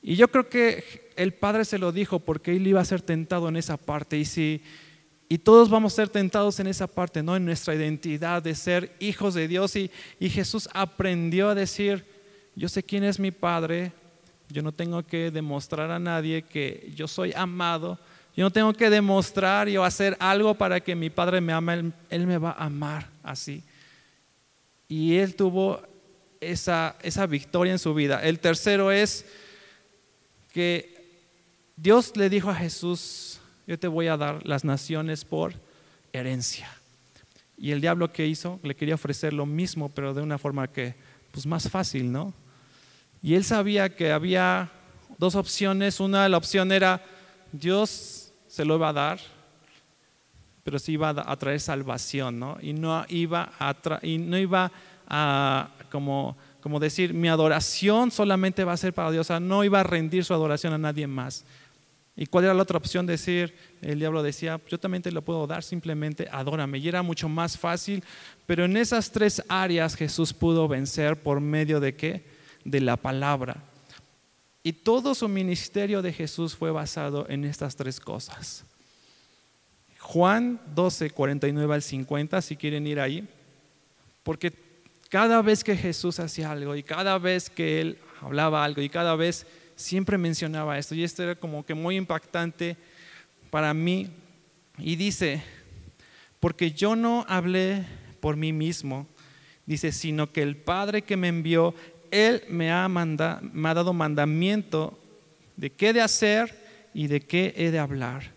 Y 0.02 0.16
yo 0.16 0.28
creo 0.28 0.50
que 0.50 1.12
el 1.16 1.34
Padre 1.34 1.66
se 1.66 1.78
lo 1.78 1.92
dijo 1.92 2.20
porque 2.20 2.56
él 2.56 2.68
iba 2.68 2.82
a 2.82 2.86
ser 2.86 3.02
tentado 3.02 3.50
en 3.50 3.58
esa 3.58 3.78
parte. 3.78 4.18
Y, 4.18 4.26
si, 4.26 4.62
y 5.30 5.38
todos 5.40 5.70
vamos 5.70 5.94
a 5.94 5.96
ser 5.98 6.10
tentados 6.10 6.60
en 6.60 6.68
esa 6.68 6.88
parte, 6.88 7.24
¿no? 7.24 7.36
en 7.36 7.46
nuestra 7.46 7.76
identidad 7.76 8.42
de 8.42 8.56
ser 8.56 8.96
hijos 9.00 9.34
de 9.34 9.48
Dios. 9.48 9.76
Y 9.76 10.30
Jesús 10.30 10.70
aprendió 10.74 11.50
a 11.50 11.56
decir, 11.56 12.06
yo 12.56 12.70
sé 12.70 12.84
quién 12.84 13.04
es 13.04 13.20
mi 13.20 13.32
Padre, 13.32 13.92
yo 14.50 14.62
no 14.62 14.72
tengo 14.72 15.04
que 15.04 15.32
demostrar 15.32 15.92
a 15.92 16.00
nadie 16.00 16.44
que 16.44 16.92
yo 16.96 17.08
soy 17.08 17.34
amado. 17.36 17.98
Yo 18.36 18.44
no 18.44 18.52
tengo 18.52 18.74
que 18.74 18.90
demostrar 18.90 19.68
o 19.70 19.84
hacer 19.84 20.16
algo 20.20 20.54
para 20.56 20.80
que 20.80 20.96
mi 20.96 21.10
padre 21.10 21.42
me 21.42 21.54
ame. 21.54 21.92
Él, 22.10 22.28
me 22.28 22.38
va 22.38 22.52
a 22.52 22.66
amar 22.66 23.08
así. 23.24 23.64
Y 24.88 25.16
él 25.16 25.36
tuvo 25.36 25.82
esa, 26.40 26.96
esa 27.02 27.26
victoria 27.26 27.74
en 27.74 27.80
su 27.80 27.94
vida. 27.94 28.22
El 28.22 28.40
tercero 28.40 28.92
es 28.92 29.26
que 30.54 30.96
Dios 31.76 32.16
le 32.16 32.30
dijo 32.30 32.50
a 32.50 32.56
Jesús, 32.56 33.40
yo 33.68 33.80
te 33.80 33.88
voy 33.88 34.08
a 34.08 34.18
dar 34.18 34.46
las 34.46 34.64
naciones 34.64 35.26
por 35.26 35.54
herencia. 36.14 36.70
Y 37.58 37.72
el 37.72 37.82
diablo 37.82 38.12
que 38.12 38.28
hizo, 38.28 38.60
le 38.64 38.76
quería 38.76 38.96
ofrecer 38.96 39.34
lo 39.34 39.46
mismo, 39.46 39.90
pero 39.90 40.14
de 40.14 40.22
una 40.22 40.38
forma 40.38 40.68
que, 40.68 40.94
pues 41.32 41.46
más 41.46 41.70
fácil, 41.70 42.12
¿no? 42.12 42.34
Y 43.26 43.34
él 43.34 43.44
sabía 43.44 43.90
que 43.90 44.12
había 44.12 44.70
dos 45.18 45.34
opciones. 45.34 46.00
Una, 46.00 46.30
la 46.30 46.38
opción 46.38 46.72
era, 46.72 47.02
Dios 47.52 48.32
se 48.46 48.64
lo 48.64 48.76
iba 48.76 48.90
a 48.90 48.94
dar, 48.94 49.20
pero 50.64 50.78
sí 50.78 50.92
iba 50.92 51.10
a 51.10 51.36
traer 51.36 51.60
salvación, 51.60 52.40
¿no? 52.40 52.56
Y 52.62 52.74
no 52.74 53.04
iba 53.10 53.52
a, 53.58 53.76
y 54.04 54.20
no 54.20 54.38
iba 54.38 54.72
a 55.08 55.70
como, 55.92 56.38
como 56.62 56.80
decir, 56.80 57.16
mi 57.16 57.28
adoración 57.28 58.12
solamente 58.12 58.64
va 58.64 58.74
a 58.74 58.78
ser 58.78 58.94
para 58.94 59.10
Dios, 59.10 59.26
o 59.26 59.30
sea, 59.30 59.40
no 59.40 59.64
iba 59.64 59.80
a 59.80 59.84
rendir 59.84 60.24
su 60.24 60.32
adoración 60.36 60.74
a 60.74 60.78
nadie 60.78 61.08
más. 61.08 61.46
¿Y 62.16 62.28
cuál 62.28 62.44
era 62.44 62.54
la 62.54 62.62
otra 62.62 62.78
opción? 62.78 63.08
Decir, 63.08 63.56
el 63.82 63.98
diablo 63.98 64.22
decía, 64.22 64.62
yo 64.70 64.80
también 64.80 65.02
te 65.02 65.12
lo 65.12 65.24
puedo 65.24 65.48
dar, 65.48 65.64
simplemente 65.64 66.28
adórame. 66.32 66.78
Y 66.78 66.88
era 66.88 67.02
mucho 67.02 67.28
más 67.28 67.58
fácil, 67.58 68.04
pero 68.46 68.66
en 68.66 68.78
esas 68.78 69.12
tres 69.12 69.42
áreas 69.50 69.96
Jesús 69.96 70.32
pudo 70.32 70.68
vencer 70.68 71.24
por 71.24 71.42
medio 71.42 71.80
de 71.80 71.96
qué? 71.96 72.35
De 72.66 72.82
la 72.82 72.98
palabra. 72.98 73.64
Y 74.62 74.74
todo 74.74 75.16
su 75.16 75.30
ministerio 75.30 76.02
de 76.02 76.12
Jesús 76.12 76.56
fue 76.56 76.72
basado 76.72 77.26
en 77.30 77.46
estas 77.46 77.78
tres 77.78 78.00
cosas. 78.00 78.66
Juan 80.00 80.60
12, 80.76 81.12
49 81.12 81.74
al 81.74 81.82
50, 81.82 82.42
si 82.42 82.56
quieren 82.58 82.86
ir 82.86 83.00
ahí, 83.00 83.28
porque 84.24 84.52
cada 85.10 85.42
vez 85.42 85.64
que 85.64 85.78
Jesús 85.78 86.20
hacía 86.20 86.52
algo 86.52 86.76
y 86.76 86.84
cada 86.84 87.18
vez 87.18 87.50
que 87.50 87.80
él 87.80 88.00
hablaba 88.22 88.64
algo 88.64 88.82
y 88.82 88.90
cada 88.90 89.16
vez 89.16 89.46
siempre 89.76 90.18
mencionaba 90.18 90.78
esto, 90.78 90.96
y 90.96 91.04
esto 91.04 91.24
era 91.24 91.36
como 91.36 91.66
que 91.66 91.74
muy 91.74 91.96
impactante 91.96 92.78
para 93.50 93.74
mí, 93.74 94.10
y 94.78 94.96
dice, 94.96 95.44
porque 96.40 96.72
yo 96.72 96.96
no 96.96 97.26
hablé 97.28 97.86
por 98.20 98.36
mí 98.36 98.52
mismo, 98.52 99.08
dice, 99.66 99.92
sino 99.92 100.32
que 100.32 100.42
el 100.42 100.56
Padre 100.56 101.04
que 101.04 101.18
me 101.18 101.28
envió, 101.28 101.74
él 102.12 102.44
me 102.50 102.72
ha, 102.72 102.88
me 102.88 103.70
ha 103.70 103.74
dado 103.74 103.94
mandamiento 103.94 104.98
de 105.58 105.72
qué 105.72 105.94
de 105.94 106.02
hacer 106.02 106.54
y 106.94 107.08
de 107.08 107.22
qué 107.22 107.54
he 107.58 107.72
de 107.72 107.80
hablar. 107.80 108.32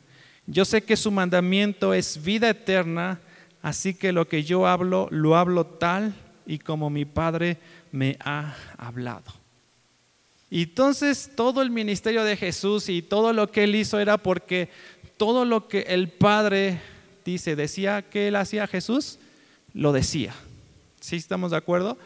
Yo 0.47 0.65
sé 0.65 0.83
que 0.83 0.97
su 0.97 1.11
mandamiento 1.11 1.93
es 1.93 2.23
vida 2.23 2.51
eterna, 2.51 3.21
así 3.63 3.95
que 3.95 4.13
lo 4.13 4.29
que 4.29 4.45
yo 4.45 4.67
hablo, 4.67 5.09
lo 5.11 5.37
hablo 5.37 5.67
tal 5.67 6.15
y 6.47 6.59
como 6.59 6.91
mi 6.91 7.05
Padre 7.05 7.59
me 7.93 8.17
ha 8.21 8.57
hablado. 8.77 9.33
Y 10.51 10.63
entonces 10.63 11.31
todo 11.37 11.61
el 11.61 11.71
ministerio 11.71 12.25
de 12.25 12.37
Jesús 12.37 12.89
y 12.89 13.03
todo 13.03 13.33
lo 13.33 13.51
que 13.51 13.65
él 13.65 13.75
hizo 13.75 14.01
era 14.01 14.17
porque 14.17 14.71
todo 15.19 15.45
lo 15.45 15.69
que 15.69 15.81
el 15.81 16.09
Padre 16.09 16.81
dice, 17.25 17.55
decía 17.55 18.03
que 18.03 18.29
él 18.29 18.37
hacía 18.37 18.67
Jesús, 18.67 19.19
lo 19.75 19.93
decía. 19.93 20.35
¿Sí 21.01 21.17
estamos 21.17 21.51
de 21.51 21.59
acuerdo? 21.59 21.99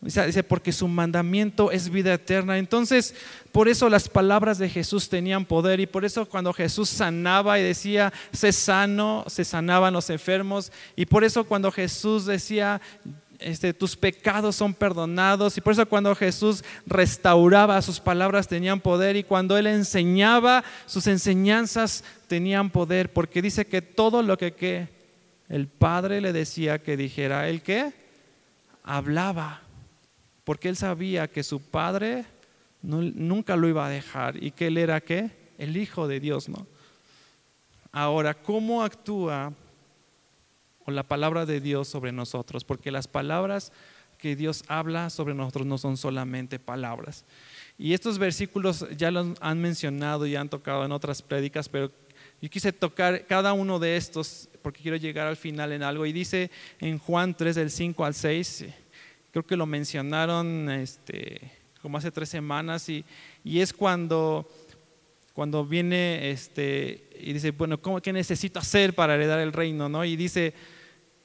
Dice, 0.00 0.44
porque 0.44 0.70
su 0.70 0.86
mandamiento 0.86 1.72
es 1.72 1.90
vida 1.90 2.14
eterna. 2.14 2.56
Entonces, 2.56 3.16
por 3.50 3.68
eso 3.68 3.88
las 3.88 4.08
palabras 4.08 4.58
de 4.58 4.68
Jesús 4.68 5.08
tenían 5.08 5.44
poder 5.44 5.80
y 5.80 5.86
por 5.86 6.04
eso 6.04 6.28
cuando 6.28 6.52
Jesús 6.52 6.88
sanaba 6.88 7.58
y 7.58 7.64
decía, 7.64 8.12
sé 8.32 8.52
sano, 8.52 9.24
se 9.26 9.44
sanaban 9.44 9.92
los 9.92 10.08
enfermos. 10.08 10.70
Y 10.94 11.06
por 11.06 11.24
eso 11.24 11.42
cuando 11.42 11.72
Jesús 11.72 12.26
decía, 12.26 12.80
este, 13.40 13.74
tus 13.74 13.96
pecados 13.96 14.54
son 14.54 14.72
perdonados. 14.72 15.58
Y 15.58 15.60
por 15.60 15.72
eso 15.72 15.88
cuando 15.88 16.14
Jesús 16.14 16.62
restauraba, 16.86 17.82
sus 17.82 17.98
palabras 17.98 18.46
tenían 18.46 18.80
poder. 18.80 19.16
Y 19.16 19.24
cuando 19.24 19.56
Él 19.56 19.66
enseñaba, 19.66 20.62
sus 20.86 21.08
enseñanzas 21.08 22.04
tenían 22.28 22.70
poder. 22.70 23.12
Porque 23.12 23.42
dice 23.42 23.66
que 23.66 23.82
todo 23.82 24.22
lo 24.22 24.38
que, 24.38 24.88
el 25.48 25.66
Padre 25.66 26.20
le 26.20 26.32
decía 26.32 26.78
que 26.78 26.96
dijera, 26.96 27.48
¿el 27.48 27.62
qué? 27.62 27.92
Hablaba 28.84 29.62
porque 30.48 30.70
él 30.70 30.76
sabía 30.76 31.28
que 31.28 31.42
su 31.42 31.60
padre 31.60 32.24
nunca 32.80 33.54
lo 33.54 33.68
iba 33.68 33.84
a 33.84 33.90
dejar 33.90 34.42
y 34.42 34.50
que 34.50 34.68
él 34.68 34.78
era 34.78 34.98
qué? 35.02 35.30
El 35.58 35.76
Hijo 35.76 36.08
de 36.08 36.20
Dios, 36.20 36.48
¿no? 36.48 36.66
Ahora, 37.92 38.32
¿cómo 38.32 38.82
actúa 38.82 39.52
o 40.86 40.90
la 40.90 41.02
palabra 41.02 41.44
de 41.44 41.60
Dios 41.60 41.86
sobre 41.86 42.12
nosotros, 42.12 42.64
porque 42.64 42.90
las 42.90 43.06
palabras 43.06 43.72
que 44.16 44.36
Dios 44.36 44.64
habla 44.68 45.10
sobre 45.10 45.34
nosotros 45.34 45.66
no 45.66 45.76
son 45.76 45.98
solamente 45.98 46.58
palabras. 46.58 47.26
Y 47.76 47.92
estos 47.92 48.16
versículos 48.16 48.86
ya 48.96 49.10
los 49.10 49.36
han 49.42 49.60
mencionado 49.60 50.24
y 50.24 50.34
han 50.34 50.48
tocado 50.48 50.82
en 50.82 50.92
otras 50.92 51.20
prédicas, 51.20 51.68
pero 51.68 51.92
yo 52.40 52.48
quise 52.48 52.72
tocar 52.72 53.26
cada 53.26 53.52
uno 53.52 53.78
de 53.78 53.98
estos 53.98 54.48
porque 54.62 54.80
quiero 54.80 54.96
llegar 54.96 55.26
al 55.26 55.36
final 55.36 55.72
en 55.72 55.82
algo. 55.82 56.06
Y 56.06 56.12
dice 56.14 56.50
en 56.80 56.98
Juan 56.98 57.36
3, 57.36 57.54
del 57.54 57.70
5 57.70 58.04
al 58.06 58.14
6, 58.14 58.64
creo 59.30 59.46
que 59.46 59.56
lo 59.56 59.66
mencionaron 59.66 60.70
este, 60.70 61.50
como 61.82 61.98
hace 61.98 62.10
tres 62.10 62.28
semanas, 62.28 62.88
y, 62.88 63.04
es 63.44 63.72
cuando, 63.72 64.50
cuando 65.32 65.64
viene 65.64 66.30
este, 66.30 67.08
y 67.20 67.32
dice, 67.32 67.50
bueno, 67.52 67.80
¿cómo, 67.80 68.00
¿qué 68.00 68.12
necesito 68.12 68.58
hacer 68.58 68.94
para 68.94 69.14
heredar 69.14 69.40
el 69.40 69.52
reino? 69.52 69.88
¿no? 69.88 70.04
Y 70.04 70.16
dice, 70.16 70.54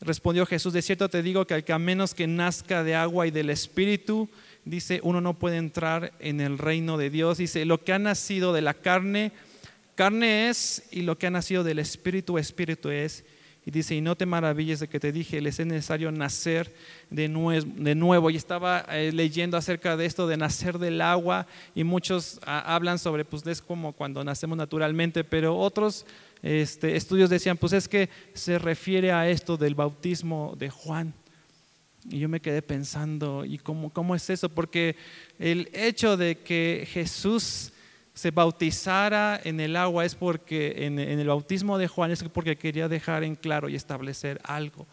respondió 0.01 0.45
Jesús, 0.45 0.74
de 0.74 0.81
cierto 0.81 1.10
te 1.10 1.24
digo 1.24 1.45
que, 1.45 1.63
que 1.63 1.74
a 1.74 1.79
menos 1.79 2.13
que 2.13 2.27
nazca 2.27 2.83
de 2.83 2.95
agua 2.95 3.27
y 3.27 3.31
del 3.31 3.50
Espíritu, 3.50 4.29
dice, 4.65 5.00
uno 5.03 5.22
no 5.22 5.38
puede 5.38 5.57
entrar 5.57 6.13
en 6.19 6.41
el 6.41 6.57
reino 6.57 6.98
de 6.98 7.10
Dios. 7.10 7.38
Dice, 7.38 7.65
lo 7.65 7.83
que 7.83 7.93
ha 7.93 8.00
nacido 8.00 8.53
de 8.53 8.62
la 8.62 8.74
carne, 8.74 9.31
carne 9.95 10.50
es, 10.50 10.83
y 10.91 11.01
lo 11.01 11.17
que 11.17 11.27
ha 11.27 11.31
nacido 11.31 11.63
del 11.63 11.79
Espíritu, 11.79 12.38
Espíritu 12.38 12.89
es. 12.89 13.24
Y 13.65 13.72
dice, 13.72 13.96
y 13.96 14.01
no 14.01 14.15
te 14.15 14.25
maravilles 14.25 14.82
de 14.82 14.89
que 14.89 15.00
te 15.00 15.13
dije, 15.13 15.39
les 15.39 15.58
es 15.58 15.65
necesario 15.65 16.12
nacer 16.12 16.74
de, 17.10 17.29
nuevo. 17.29 18.29
Y 18.29 18.36
estaba 18.36 18.86
eh, 18.89 19.12
leyendo 19.13 19.55
acerca 19.55 19.96
de 19.96 20.05
esto 20.05 20.27
de 20.27 20.36
nacer 20.36 20.77
del 20.79 21.00
agua 21.00 21.48
y 21.74 21.86
muchos 21.86 22.41
ah, 22.46 22.75
hablan 22.75 23.00
sobre, 23.00 23.24
pues 23.24 23.46
es 23.48 23.62
como 23.62 23.93
cuando 23.93 24.24
nacemos 24.24 24.58
naturalmente, 24.58 25.24
pero 25.24 25.58
otros 25.58 26.05
este, 26.41 26.98
estudios 26.98 27.29
decían, 27.29 27.55
pues 27.55 27.72
es 27.72 27.88
que 27.88 28.10
se 28.34 28.60
refiere 28.60 29.13
a 29.13 29.29
esto 29.29 29.55
del 29.55 29.75
bautismo 29.75 30.55
de 30.58 30.70
Juan. 30.70 31.13
Y 32.10 32.20
yo 32.20 32.27
me 32.27 32.41
quedé 32.41 32.62
pensando, 32.62 33.46
¿y 33.46 33.58
cómo, 33.60 33.91
cómo 33.91 34.13
es 34.13 34.29
eso? 34.29 34.50
Porque 34.50 34.98
el 35.39 35.70
hecho 35.72 36.17
de 36.17 36.39
que 36.39 36.86
Jesús 36.91 37.72
se 38.13 38.32
bautizara 38.32 39.39
en 39.43 39.60
el 39.60 39.75
agua 39.75 40.05
es 40.05 40.15
porque 40.15 40.86
en, 40.86 41.00
el 41.00 41.27
bautismo 41.27 41.77
de 41.77 41.88
Juan 41.88 42.12
es 42.12 42.24
porque 42.24 42.58
quería 42.58 42.88
dejar 42.88 43.24
en 43.24 43.36
claro 43.36 43.70
y 43.70 43.75
establecer 43.75 44.39
algo. 44.43 44.86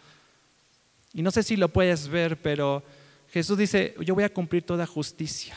Y 1.12 1.23
no 1.23 1.31
sé 1.31 1.43
si 1.43 1.57
lo 1.57 1.69
puedes 1.69 2.09
ver, 2.09 2.41
pero 2.41 2.83
Jesús 3.31 3.59
dice, 3.59 3.95
yo 4.00 4.15
voy 4.15 4.25
a 4.25 4.33
cumplir 4.33 4.62
toda 4.62 4.87
justicia. 4.87 5.57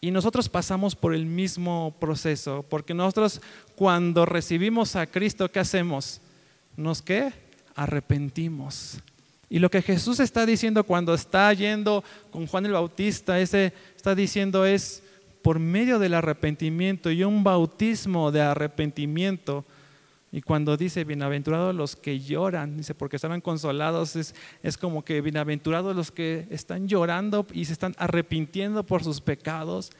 Y 0.00 0.10
nosotros 0.10 0.48
pasamos 0.48 0.96
por 0.96 1.14
el 1.14 1.26
mismo 1.26 1.94
proceso, 2.00 2.64
porque 2.68 2.94
nosotros 2.94 3.40
cuando 3.76 4.24
recibimos 4.24 4.96
a 4.96 5.06
Cristo, 5.06 5.50
¿qué 5.50 5.60
hacemos? 5.60 6.20
¿Nos 6.76 7.02
qué? 7.02 7.32
Arrepentimos. 7.76 8.98
Y 9.48 9.58
lo 9.58 9.70
que 9.70 9.82
Jesús 9.82 10.18
está 10.20 10.46
diciendo 10.46 10.84
cuando 10.84 11.12
está 11.12 11.52
yendo 11.52 12.02
con 12.30 12.46
Juan 12.46 12.66
el 12.66 12.72
Bautista, 12.72 13.38
ese 13.38 13.72
está 13.94 14.14
diciendo 14.14 14.64
es, 14.64 15.02
por 15.42 15.58
medio 15.58 15.98
del 15.98 16.14
arrepentimiento 16.14 17.10
y 17.10 17.24
un 17.24 17.42
bautismo 17.42 18.30
de 18.30 18.42
arrepentimiento. 18.42 19.64
Y 20.32 20.42
cuando 20.42 20.76
dice, 20.76 21.04
bienaventurados 21.04 21.74
los 21.74 21.96
que 21.96 22.20
lloran, 22.20 22.76
dice, 22.76 22.94
porque 22.94 23.16
estarán 23.16 23.40
consolados, 23.40 24.14
es, 24.14 24.34
es 24.62 24.76
como 24.78 25.04
que 25.04 25.20
bienaventurados 25.20 25.96
los 25.96 26.12
que 26.12 26.46
están 26.50 26.86
llorando 26.86 27.46
y 27.52 27.64
se 27.64 27.72
están 27.72 27.94
arrepintiendo 27.98 28.84
por 28.84 29.02
sus 29.02 29.20
pecados. 29.20 29.90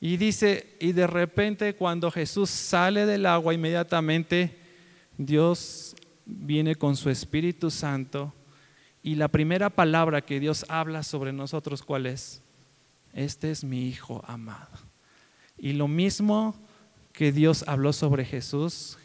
Y 0.00 0.16
dice, 0.16 0.76
y 0.80 0.92
de 0.92 1.06
repente 1.06 1.74
cuando 1.74 2.10
Jesús 2.10 2.50
sale 2.50 3.06
del 3.06 3.26
agua, 3.26 3.54
inmediatamente 3.54 4.58
Dios 5.16 5.94
viene 6.26 6.74
con 6.74 6.96
su 6.96 7.08
Espíritu 7.08 7.70
Santo. 7.70 8.32
Y 9.02 9.14
la 9.14 9.28
primera 9.28 9.70
palabra 9.70 10.20
que 10.20 10.40
Dios 10.40 10.66
habla 10.68 11.02
sobre 11.02 11.32
nosotros, 11.32 11.82
¿cuál 11.82 12.06
es? 12.06 12.42
Este 13.12 13.50
es 13.50 13.64
mi 13.64 13.88
Hijo 13.88 14.22
amado. 14.26 14.78
Y 15.58 15.72
lo 15.72 15.88
mismo 15.88 16.54
que 17.12 17.32
Dios 17.32 17.64
habló 17.66 17.92
sobre 17.92 18.24
Jesús, 18.24 18.98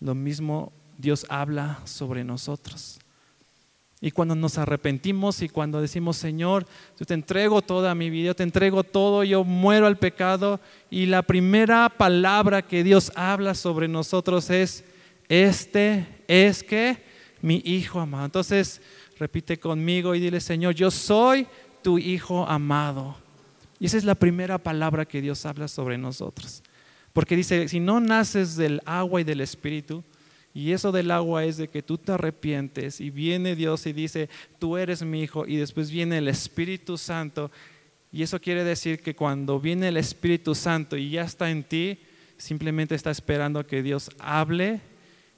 lo 0.00 0.14
mismo 0.14 0.72
Dios 0.98 1.26
habla 1.28 1.80
sobre 1.84 2.24
nosotros. 2.24 2.98
Y 4.00 4.10
cuando 4.10 4.34
nos 4.34 4.58
arrepentimos 4.58 5.40
y 5.40 5.48
cuando 5.48 5.80
decimos, 5.80 6.18
Señor, 6.18 6.66
yo 6.98 7.06
te 7.06 7.14
entrego 7.14 7.62
toda 7.62 7.94
mi 7.94 8.10
vida, 8.10 8.26
yo 8.26 8.36
te 8.36 8.42
entrego 8.42 8.84
todo, 8.84 9.24
yo 9.24 9.44
muero 9.44 9.86
al 9.86 9.96
pecado. 9.96 10.60
Y 10.90 11.06
la 11.06 11.22
primera 11.22 11.88
palabra 11.88 12.60
que 12.60 12.84
Dios 12.84 13.10
habla 13.14 13.54
sobre 13.54 13.88
nosotros 13.88 14.50
es, 14.50 14.84
este 15.28 16.06
es 16.28 16.62
que 16.62 17.02
mi 17.40 17.62
Hijo 17.64 17.98
amado. 17.98 18.26
Entonces, 18.26 18.82
repite 19.18 19.58
conmigo 19.58 20.14
y 20.14 20.20
dile, 20.20 20.40
Señor, 20.40 20.74
yo 20.74 20.90
soy 20.90 21.46
tu 21.82 21.98
Hijo 21.98 22.46
amado. 22.46 23.23
Y 23.84 23.86
esa 23.86 23.98
es 23.98 24.04
la 24.04 24.14
primera 24.14 24.56
palabra 24.56 25.04
que 25.04 25.20
Dios 25.20 25.44
habla 25.44 25.68
sobre 25.68 25.98
nosotros. 25.98 26.62
Porque 27.12 27.36
dice, 27.36 27.68
si 27.68 27.80
no 27.80 28.00
naces 28.00 28.56
del 28.56 28.80
agua 28.86 29.20
y 29.20 29.24
del 29.24 29.42
espíritu, 29.42 30.02
y 30.54 30.72
eso 30.72 30.90
del 30.90 31.10
agua 31.10 31.44
es 31.44 31.58
de 31.58 31.68
que 31.68 31.82
tú 31.82 31.98
te 31.98 32.12
arrepientes 32.12 32.98
y 32.98 33.10
viene 33.10 33.54
Dios 33.54 33.84
y 33.84 33.92
dice, 33.92 34.30
tú 34.58 34.78
eres 34.78 35.02
mi 35.02 35.20
hijo, 35.20 35.46
y 35.46 35.56
después 35.56 35.90
viene 35.90 36.16
el 36.16 36.28
Espíritu 36.28 36.96
Santo. 36.96 37.50
Y 38.10 38.22
eso 38.22 38.40
quiere 38.40 38.64
decir 38.64 39.02
que 39.02 39.14
cuando 39.14 39.60
viene 39.60 39.88
el 39.88 39.98
Espíritu 39.98 40.54
Santo 40.54 40.96
y 40.96 41.10
ya 41.10 41.24
está 41.24 41.50
en 41.50 41.62
ti, 41.62 41.98
simplemente 42.38 42.94
está 42.94 43.10
esperando 43.10 43.66
que 43.66 43.82
Dios 43.82 44.10
hable, 44.18 44.80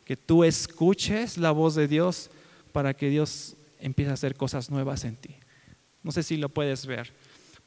que 0.05 0.17
tú 0.17 0.45
escuches 0.45 1.37
la 1.37 1.51
voz 1.51 1.75
de 1.75 1.89
Dios 1.89 2.31
para 2.71 2.95
que 2.95 3.11
Dios 3.11 3.57
empiece 3.81 4.13
a 4.13 4.15
hacer 4.15 4.37
cosas 4.37 4.71
nuevas 4.71 5.05
en 5.05 5.17
ti. 5.17 5.35
No 6.05 6.13
sé 6.13 6.23
si 6.23 6.37
lo 6.37 6.49
puedes 6.49 6.87
ver. 6.87 7.13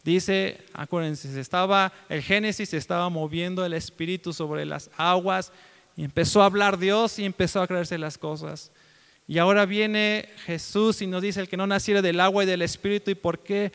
Dice, 0.03 0.57
acuérdense, 0.73 1.39
estaba, 1.39 1.91
el 2.07 2.21
Génesis 2.21 2.73
estaba 2.73 3.09
moviendo 3.09 3.65
el 3.65 3.73
Espíritu 3.73 4.31
sobre 4.31 4.65
las 4.65 4.89
aguas 4.97 5.51
y 5.97 6.05
empezó 6.05 6.41
a 6.41 6.45
hablar 6.45 6.77
Dios 6.77 7.19
y 7.19 7.25
empezó 7.25 7.61
a 7.61 7.67
creerse 7.67 7.97
las 7.97 8.17
cosas. 8.17 8.71
Y 9.27 9.37
ahora 9.37 9.65
viene 9.65 10.29
Jesús 10.45 11.01
y 11.01 11.07
nos 11.07 11.21
dice 11.21 11.41
el 11.41 11.49
que 11.49 11.57
no 11.57 11.67
naciera 11.67 12.01
del 12.01 12.19
agua 12.19 12.43
y 12.43 12.47
del 12.47 12.61
Espíritu. 12.61 13.11
¿Y 13.11 13.15
por 13.15 13.39
qué? 13.39 13.71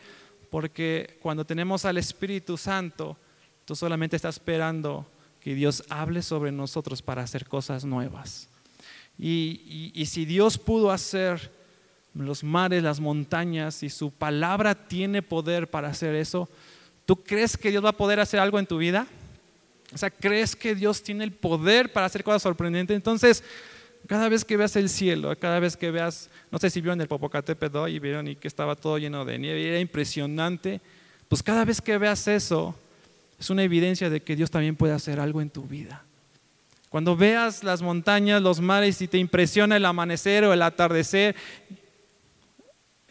Porque 0.49 1.17
cuando 1.21 1.45
tenemos 1.45 1.85
al 1.85 1.97
Espíritu 1.97 2.57
Santo, 2.57 3.15
tú 3.63 3.75
solamente 3.75 4.15
estás 4.15 4.35
esperando 4.35 5.05
que 5.39 5.53
Dios 5.53 5.83
hable 5.89 6.23
sobre 6.23 6.51
nosotros 6.51 7.01
para 7.01 7.21
hacer 7.21 7.47
cosas 7.47 7.85
nuevas. 7.85 8.49
Y, 9.17 9.91
y 9.93 10.07
si 10.07 10.25
Dios 10.25 10.57
pudo 10.57 10.91
hacer 10.91 11.54
los 12.15 12.43
mares, 12.43 12.81
las 12.81 12.99
montañas, 12.99 13.83
y 13.83 13.89
su 13.89 14.11
palabra 14.11 14.75
tiene 14.75 15.21
poder 15.21 15.69
para 15.69 15.89
hacer 15.89 16.15
eso, 16.15 16.49
¿tú 17.05 17.21
crees 17.23 17.57
que 17.57 17.71
Dios 17.71 17.83
va 17.83 17.89
a 17.89 17.97
poder 17.97 18.19
hacer 18.19 18.39
algo 18.39 18.57
en 18.57 18.65
tu 18.65 18.77
vida? 18.77 19.07
O 19.93 19.97
sea, 19.97 20.09
¿crees 20.09 20.55
que 20.55 20.75
Dios 20.75 21.03
tiene 21.03 21.23
el 21.23 21.31
poder 21.31 21.91
para 21.91 22.05
hacer 22.05 22.23
cosas 22.23 22.41
sorprendentes? 22.41 22.95
Entonces, 22.95 23.43
cada 24.07 24.29
vez 24.29 24.45
que 24.45 24.57
veas 24.57 24.75
el 24.75 24.89
cielo, 24.89 25.37
cada 25.37 25.59
vez 25.59 25.75
que 25.77 25.91
veas, 25.91 26.29
no 26.51 26.57
sé 26.59 26.69
si 26.69 26.81
vieron 26.81 27.01
el 27.01 27.07
Popocatépetl 27.07 27.89
y 27.89 27.99
vieron 27.99 28.27
y 28.27 28.35
que 28.35 28.47
estaba 28.47 28.75
todo 28.75 28.97
lleno 28.97 29.25
de 29.25 29.37
nieve, 29.37 29.67
era 29.67 29.79
impresionante, 29.79 30.81
pues 31.27 31.41
cada 31.41 31.65
vez 31.65 31.81
que 31.81 31.97
veas 31.97 32.27
eso, 32.27 32.75
es 33.39 33.49
una 33.49 33.63
evidencia 33.63 34.09
de 34.09 34.21
que 34.21 34.35
Dios 34.35 34.51
también 34.51 34.75
puede 34.75 34.93
hacer 34.93 35.19
algo 35.19 35.41
en 35.41 35.49
tu 35.49 35.63
vida. 35.63 36.03
Cuando 36.89 37.17
veas 37.17 37.63
las 37.63 37.81
montañas, 37.81 38.41
los 38.41 38.61
mares 38.61 39.01
y 39.01 39.07
te 39.07 39.17
impresiona 39.17 39.75
el 39.75 39.85
amanecer 39.85 40.45
o 40.45 40.53
el 40.53 40.61
atardecer 40.61 41.35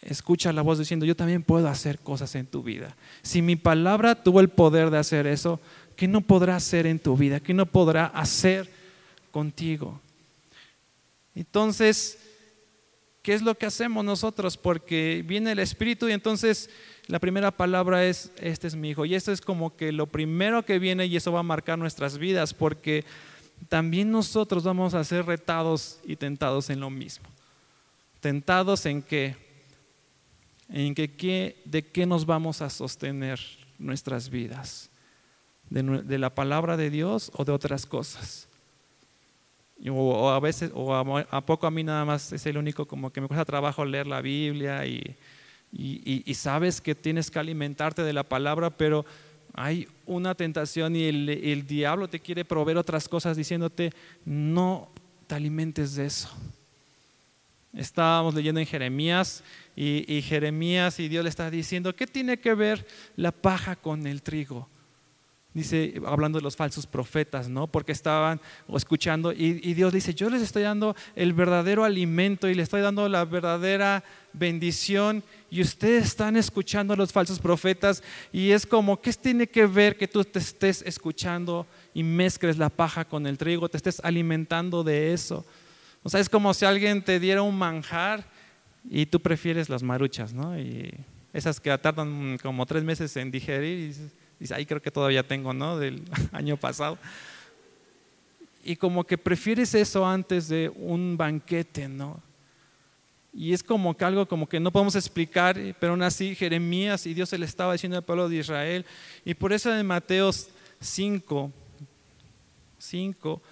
escucha 0.05 0.53
la 0.53 0.63
voz 0.63 0.79
diciendo, 0.79 1.07
yo 1.07 1.17
también 1.17 1.43
puedo 1.43 1.69
hacer 1.69 1.99
cosas 1.99 2.35
en 2.35 2.47
tu 2.47 2.63
vida. 2.63 2.97
Si 3.23 3.43
mi 3.43 3.57
palabra 3.57 4.23
tuvo 4.23 4.41
el 4.41 4.51
poder 4.51 4.91
de 4.91 4.99
hacer 4.99 5.27
eso, 5.27 5.61
¿qué 5.97 6.07
no 6.07 6.21
podrá 6.21 6.57
hacer 6.57 6.87
en 6.87 6.99
tu 6.99 7.17
vida? 7.17 7.41
¿Qué 7.41 7.55
no 7.55 7.67
podrá 7.67 8.07
hacer 8.07 8.71
contigo? 9.31 10.01
Entonces, 11.35 12.19
¿qué 13.23 13.33
es 13.33 13.43
lo 13.43 13.57
que 13.57 13.67
hacemos 13.67 14.05
nosotros? 14.05 14.57
Porque 14.57 15.25
viene 15.27 15.53
el 15.53 15.59
Espíritu 15.59 16.09
y 16.09 16.13
entonces 16.13 16.71
la 17.07 17.19
primera 17.19 17.51
palabra 17.51 18.05
es, 18.05 18.31
este 18.41 18.67
es 18.67 18.77
mi 18.77 18.91
hijo. 18.91 19.05
Y 19.05 19.15
esto 19.15 19.33
es 19.33 19.41
como 19.41 19.75
que 19.77 19.91
lo 19.91 20.07
primero 20.07 20.65
que 20.65 20.79
viene 20.79 21.07
y 21.07 21.17
eso 21.17 21.33
va 21.33 21.41
a 21.41 21.45
marcar 21.45 21.79
nuestras 21.79 22.19
vidas 22.19 22.53
porque 22.55 23.05
también 23.69 24.11
nosotros 24.11 24.65
vamos 24.65 24.95
a 24.95 25.05
ser 25.05 25.25
retados 25.25 25.99
y 26.05 26.17
tentados 26.17 26.71
en 26.71 26.81
lo 26.81 26.91
mismo. 26.91 27.27
Tentados 28.21 28.87
en 28.87 29.03
que 29.03 29.44
en 30.75 30.93
que, 30.93 31.63
de 31.65 31.87
qué 31.87 32.05
nos 32.05 32.27
vamos 32.27 32.61
a 32.61 32.69
sostener 32.69 33.39
nuestras 33.79 34.29
vidas, 34.29 34.91
de, 35.71 36.19
la 36.19 36.35
palabra 36.35 36.77
de 36.77 36.91
Dios 36.91 37.31
o 37.35 37.45
de 37.45 37.53
otras 37.53 37.87
cosas. 37.87 38.49
O, 39.89 40.31
a 40.31 40.41
veces, 40.41 40.73
o 40.75 40.93
a, 40.93 41.47
poco 41.47 41.69
a 41.69 41.71
mí 41.71 41.85
nada 41.85 42.05
más 42.05 42.33
es 42.33 42.45
el 42.47 42.57
único 42.57 42.87
como 42.87 43.13
que 43.13 43.21
me 43.21 43.29
cuesta 43.29 43.45
trabajo 43.45 43.85
leer 43.85 44.09
la 44.09 44.21
Biblia 44.21 44.85
y, 44.85 46.35
sabes 46.35 46.81
que 46.81 46.97
tienes 46.97 47.31
que 47.31 47.39
alimentarte 47.39 48.03
de 48.03 48.13
la 48.13 48.25
palabra, 48.25 48.71
pero 48.71 49.05
hay 49.53 49.87
una 50.07 50.35
tentación 50.35 50.97
y 50.97 51.05
el 51.05 51.67
diablo 51.69 52.09
te 52.09 52.19
quiere 52.19 52.45
proveer 52.45 52.79
otras 52.79 53.09
cosas 53.09 53.37
diciéndote, 53.37 53.93
no 54.25 54.91
te 55.29 55.37
alimentes 55.37 55.95
de 55.95 56.07
eso 56.07 56.31
Estábamos 57.77 58.35
leyendo 58.35 58.61
en 58.61 58.67
Jeremías 58.67 59.43
y, 59.75 60.23
Jeremías 60.23 61.01
y 61.01 61.09
Dios 61.09 61.25
le 61.25 61.31
está 61.31 61.51
diciendo, 61.51 61.95
¿qué 61.95 62.07
tiene 62.07 62.39
que 62.39 62.55
ver 62.55 62.87
la 63.17 63.33
paja 63.33 63.75
con 63.75 64.07
el 64.07 64.23
trigo? 64.23 64.69
Dice, 65.53 66.01
hablando 66.05 66.39
de 66.39 66.43
los 66.43 66.57
falsos 66.57 66.87
profetas, 66.87 67.49
¿no? 67.49 67.69
Porque 67.69 67.93
estaban 67.93 68.41
escuchando 68.75 69.33
y, 69.33 69.61
y 69.63 69.75
Dios 69.75 69.93
dice, 69.93 70.13
yo 70.13 70.29
les 70.29 70.43
estoy 70.43 70.65
dando 70.65 70.97
el 71.15 71.33
verdadero 71.33 71.85
alimento 71.85 72.49
y 72.49 72.55
les 72.55 72.65
estoy 72.65 72.81
dando 72.81 73.09
la 73.09 73.25
verdadera 73.25 74.03
bendición 74.33 75.23
y 75.51 75.61
ustedes 75.61 76.07
están 76.07 76.37
escuchando 76.37 76.95
a 76.95 76.97
los 76.97 77.13
falsos 77.13 77.39
profetas 77.39 78.03
y 78.33 78.51
es 78.51 78.67
como, 78.67 79.01
¿qué 79.01 79.13
tiene 79.13 79.47
que 79.47 79.67
ver 79.67 79.97
que 79.97 80.09
tú 80.09 80.25
te 80.25 80.41
estés 80.41 80.83
escuchando 80.83 81.67
y 81.93 82.03
mezcles 82.03 82.59
la 82.59 82.69
paja 82.69 83.05
con 83.05 83.27
el 83.27 83.39
trigo, 83.39 83.69
te 83.69 83.77
estés 83.77 84.01
alimentando 84.05 84.83
de 84.83 85.13
eso? 85.13 85.45
O 86.05 86.11
sea, 86.11 86.21
es 86.21 86.29
como 86.29 86.53
si 86.53 86.67
alguien 86.67 87.03
te 87.03 87.19
diera 87.19 87.43
un 87.43 87.57
manjar 87.57 88.25
y 88.89 89.07
tú 89.07 89.21
prefieres 89.21 89.71
las 89.71 89.83
maruchas, 89.83 90.35
¿no? 90.35 90.57
Y 90.59 90.93
esas 91.33 91.59
que 91.59 91.77
tardan 91.79 92.39
como 92.43 92.67
tres 92.67 92.85
meses 92.85 93.17
en 93.17 93.31
digerir 93.31 93.79
y 93.79 93.87
dices, 93.87 94.13
ahí 94.53 94.67
creo 94.67 94.83
que 94.83 94.91
todavía 94.91 95.27
tengo, 95.27 95.55
¿no? 95.55 95.79
Del 95.79 96.03
año 96.33 96.59
pasado. 96.59 96.99
Y 98.63 98.77
como 98.77 99.05
que 99.05 99.17
prefieres 99.17 99.75
eso 99.75 100.07
antes 100.07 100.49
de 100.49 100.71
un 100.77 101.17
banquete, 101.17 101.89
¿no? 101.89 102.23
Y 103.33 103.55
es 103.55 103.63
como 103.63 103.97
que 103.97 104.05
algo 104.05 104.29
como 104.29 104.47
que 104.47 104.61
no 104.61 104.71
podemos 104.71 104.95
explicar, 104.97 105.57
pero 105.81 105.93
aún 105.95 106.03
así 106.03 106.35
Jeremías 106.35 107.07
y 107.07 107.15
Dios 107.15 107.31
se 107.31 107.39
le 107.39 107.47
estaba 107.47 107.73
diciendo 107.73 107.97
al 107.97 108.05
pueblo 108.05 108.29
de 108.29 108.37
Israel. 108.37 108.85
Y 109.25 109.33
por 109.33 109.55
eso 109.55 109.75
en 109.75 109.87
Mateo 109.87 110.31
5, 110.81 111.51
5 112.79 113.43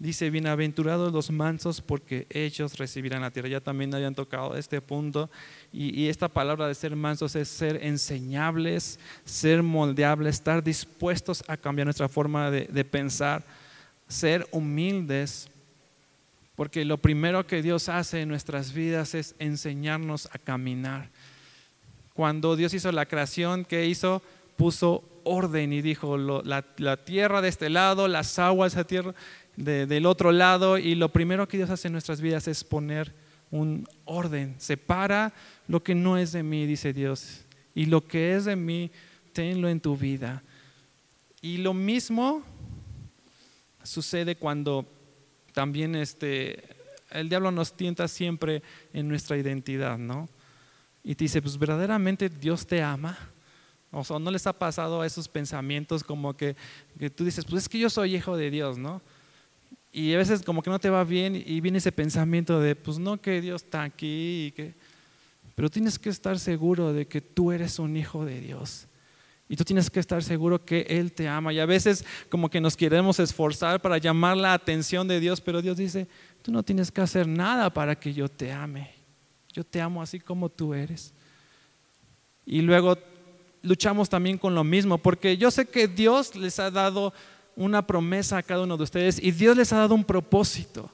dice, 0.00 0.30
bienaventurados 0.30 1.12
los 1.12 1.30
mansos 1.30 1.80
porque 1.80 2.26
ellos 2.30 2.76
recibirán 2.76 3.22
la 3.22 3.30
tierra. 3.30 3.48
Ya 3.48 3.60
también 3.60 3.94
habían 3.94 4.16
tocado 4.16 4.56
este 4.56 4.80
punto. 4.80 5.30
Y, 5.72 6.08
esta 6.08 6.26
palabra 6.28 6.66
de 6.66 6.74
ser 6.74 6.96
mansos 6.96 7.36
es 7.36 7.48
ser 7.48 7.84
enseñables, 7.84 8.98
ser 9.24 9.62
moldeables, 9.62 10.34
estar 10.34 10.64
dispuestos 10.64 11.44
a 11.46 11.56
cambiar 11.56 11.86
nuestra 11.86 12.08
forma 12.08 12.50
de, 12.50 12.62
de 12.64 12.84
pensar, 12.84 13.44
ser 14.08 14.48
humildes 14.50 15.48
porque 16.60 16.84
lo 16.84 16.98
primero 16.98 17.46
que 17.46 17.62
Dios 17.62 17.88
hace 17.88 18.20
en 18.20 18.28
nuestras 18.28 18.74
vidas 18.74 19.14
es 19.14 19.34
enseñarnos 19.38 20.28
a 20.30 20.38
caminar. 20.38 21.08
Cuando 22.12 22.54
Dios 22.54 22.74
hizo 22.74 22.92
la 22.92 23.06
creación, 23.06 23.64
¿qué 23.64 23.86
hizo? 23.86 24.20
Puso 24.56 25.02
orden 25.24 25.72
y 25.72 25.80
dijo, 25.80 26.18
la, 26.18 26.62
tierra 27.04 27.40
de 27.40 27.48
este 27.48 27.70
lado, 27.70 28.08
las 28.08 28.38
aguas 28.38 28.74
de 28.74 28.84
tierra 28.84 29.14
del 29.64 30.06
otro 30.06 30.32
lado. 30.32 30.78
Y 30.78 30.94
lo 30.94 31.10
primero 31.10 31.46
que 31.48 31.56
Dios 31.56 31.70
hace 31.70 31.88
en 31.88 31.92
nuestras 31.92 32.20
vidas 32.20 32.48
es 32.48 32.64
poner 32.64 33.12
un 33.50 33.86
orden. 34.04 34.54
Separa 34.58 35.32
lo 35.68 35.82
que 35.82 35.94
no 35.94 36.16
es 36.16 36.32
de 36.32 36.42
mí, 36.42 36.66
dice 36.66 36.92
Dios. 36.92 37.44
Y 37.74 37.86
lo 37.86 38.06
que 38.06 38.34
es 38.36 38.44
de 38.44 38.56
mí, 38.56 38.90
tenlo 39.32 39.68
en 39.68 39.80
tu 39.80 39.96
vida. 39.96 40.42
Y 41.40 41.58
lo 41.58 41.72
mismo 41.74 42.42
sucede 43.82 44.36
cuando 44.36 44.86
también 45.52 45.94
este, 45.94 46.62
el 47.10 47.28
diablo 47.28 47.50
nos 47.50 47.76
tienta 47.76 48.08
siempre 48.08 48.62
en 48.92 49.08
nuestra 49.08 49.36
identidad, 49.36 49.98
¿no? 49.98 50.28
Y 51.02 51.14
te 51.14 51.24
dice, 51.24 51.40
pues 51.40 51.58
verdaderamente 51.58 52.28
Dios 52.28 52.66
te 52.66 52.82
ama. 52.82 53.16
O 53.90 54.04
sea, 54.04 54.18
¿no 54.18 54.30
les 54.30 54.46
ha 54.46 54.52
pasado 54.52 55.02
esos 55.02 55.28
pensamientos 55.28 56.04
como 56.04 56.36
que, 56.36 56.54
que, 56.98 57.10
tú 57.10 57.24
dices, 57.24 57.44
pues 57.44 57.62
es 57.64 57.68
que 57.68 57.78
yo 57.78 57.90
soy 57.90 58.14
hijo 58.14 58.36
de 58.36 58.50
Dios, 58.50 58.78
¿no? 58.78 59.00
Y 59.92 60.14
a 60.14 60.18
veces 60.18 60.42
como 60.42 60.62
que 60.62 60.70
no 60.70 60.78
te 60.78 60.90
va 60.90 61.02
bien 61.04 61.34
y 61.34 61.60
viene 61.60 61.78
ese 61.78 61.92
pensamiento 61.92 62.60
de, 62.60 62.76
pues 62.76 62.98
no 62.98 63.20
que 63.20 63.40
Dios 63.40 63.64
está 63.64 63.82
aquí, 63.82 64.52
que... 64.54 64.74
pero 65.54 65.68
tienes 65.68 65.98
que 65.98 66.10
estar 66.10 66.38
seguro 66.38 66.92
de 66.92 67.06
que 67.06 67.20
tú 67.20 67.50
eres 67.50 67.78
un 67.78 67.96
hijo 67.96 68.24
de 68.24 68.40
Dios. 68.40 68.86
Y 69.48 69.56
tú 69.56 69.64
tienes 69.64 69.90
que 69.90 69.98
estar 69.98 70.22
seguro 70.22 70.64
que 70.64 70.82
Él 70.88 71.12
te 71.12 71.26
ama. 71.26 71.52
Y 71.52 71.58
a 71.58 71.66
veces 71.66 72.04
como 72.28 72.48
que 72.48 72.60
nos 72.60 72.76
queremos 72.76 73.18
esforzar 73.18 73.82
para 73.82 73.98
llamar 73.98 74.36
la 74.36 74.52
atención 74.52 75.08
de 75.08 75.18
Dios, 75.18 75.40
pero 75.40 75.60
Dios 75.60 75.76
dice, 75.76 76.06
tú 76.42 76.52
no 76.52 76.62
tienes 76.62 76.92
que 76.92 77.00
hacer 77.00 77.26
nada 77.26 77.68
para 77.68 77.98
que 77.98 78.14
yo 78.14 78.28
te 78.28 78.52
ame. 78.52 78.94
Yo 79.52 79.64
te 79.64 79.80
amo 79.80 80.00
así 80.00 80.20
como 80.20 80.48
tú 80.50 80.72
eres. 80.72 81.12
Y 82.46 82.62
luego 82.62 82.96
luchamos 83.62 84.08
también 84.08 84.38
con 84.38 84.54
lo 84.54 84.62
mismo, 84.62 84.98
porque 84.98 85.36
yo 85.36 85.50
sé 85.50 85.66
que 85.66 85.88
Dios 85.88 86.36
les 86.36 86.60
ha 86.60 86.70
dado 86.70 87.12
una 87.56 87.86
promesa 87.86 88.38
a 88.38 88.42
cada 88.42 88.62
uno 88.62 88.76
de 88.76 88.84
ustedes 88.84 89.22
y 89.22 89.30
Dios 89.32 89.56
les 89.56 89.72
ha 89.72 89.78
dado 89.78 89.94
un 89.94 90.04
propósito. 90.04 90.90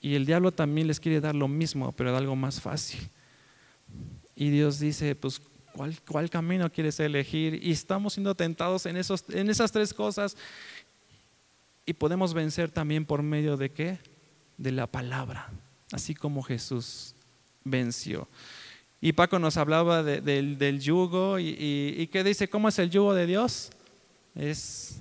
Y 0.00 0.14
el 0.14 0.26
diablo 0.26 0.52
también 0.52 0.86
les 0.86 1.00
quiere 1.00 1.20
dar 1.20 1.34
lo 1.34 1.48
mismo, 1.48 1.92
pero 1.92 2.12
de 2.12 2.18
algo 2.18 2.36
más 2.36 2.60
fácil. 2.60 3.08
Y 4.36 4.50
Dios 4.50 4.78
dice, 4.78 5.16
pues 5.16 5.40
¿Cuál, 6.06 6.28
camino 6.28 6.70
quieres 6.72 6.98
elegir? 6.98 7.60
Y 7.62 7.70
estamos 7.70 8.14
siendo 8.14 8.34
tentados 8.34 8.86
en, 8.86 8.96
esos, 8.96 9.24
en 9.28 9.48
esas 9.48 9.70
tres 9.70 9.94
cosas. 9.94 10.36
Y 11.86 11.92
podemos 11.92 12.34
vencer 12.34 12.70
también 12.70 13.04
por 13.04 13.22
medio 13.22 13.56
de 13.56 13.70
qué? 13.70 13.98
De 14.56 14.72
la 14.72 14.88
palabra, 14.88 15.50
así 15.92 16.14
como 16.14 16.42
Jesús 16.42 17.14
venció. 17.62 18.28
Y 19.00 19.12
Paco 19.12 19.38
nos 19.38 19.56
hablaba 19.56 20.02
del, 20.02 20.80
yugo 20.80 21.38
y, 21.38 21.56
y, 21.96 22.06
qué 22.08 22.24
dice, 22.24 22.48
¿cómo 22.48 22.68
es 22.68 22.78
el 22.80 22.90
yugo 22.90 23.14
de 23.14 23.26
Dios? 23.26 23.70
Es 24.34 25.00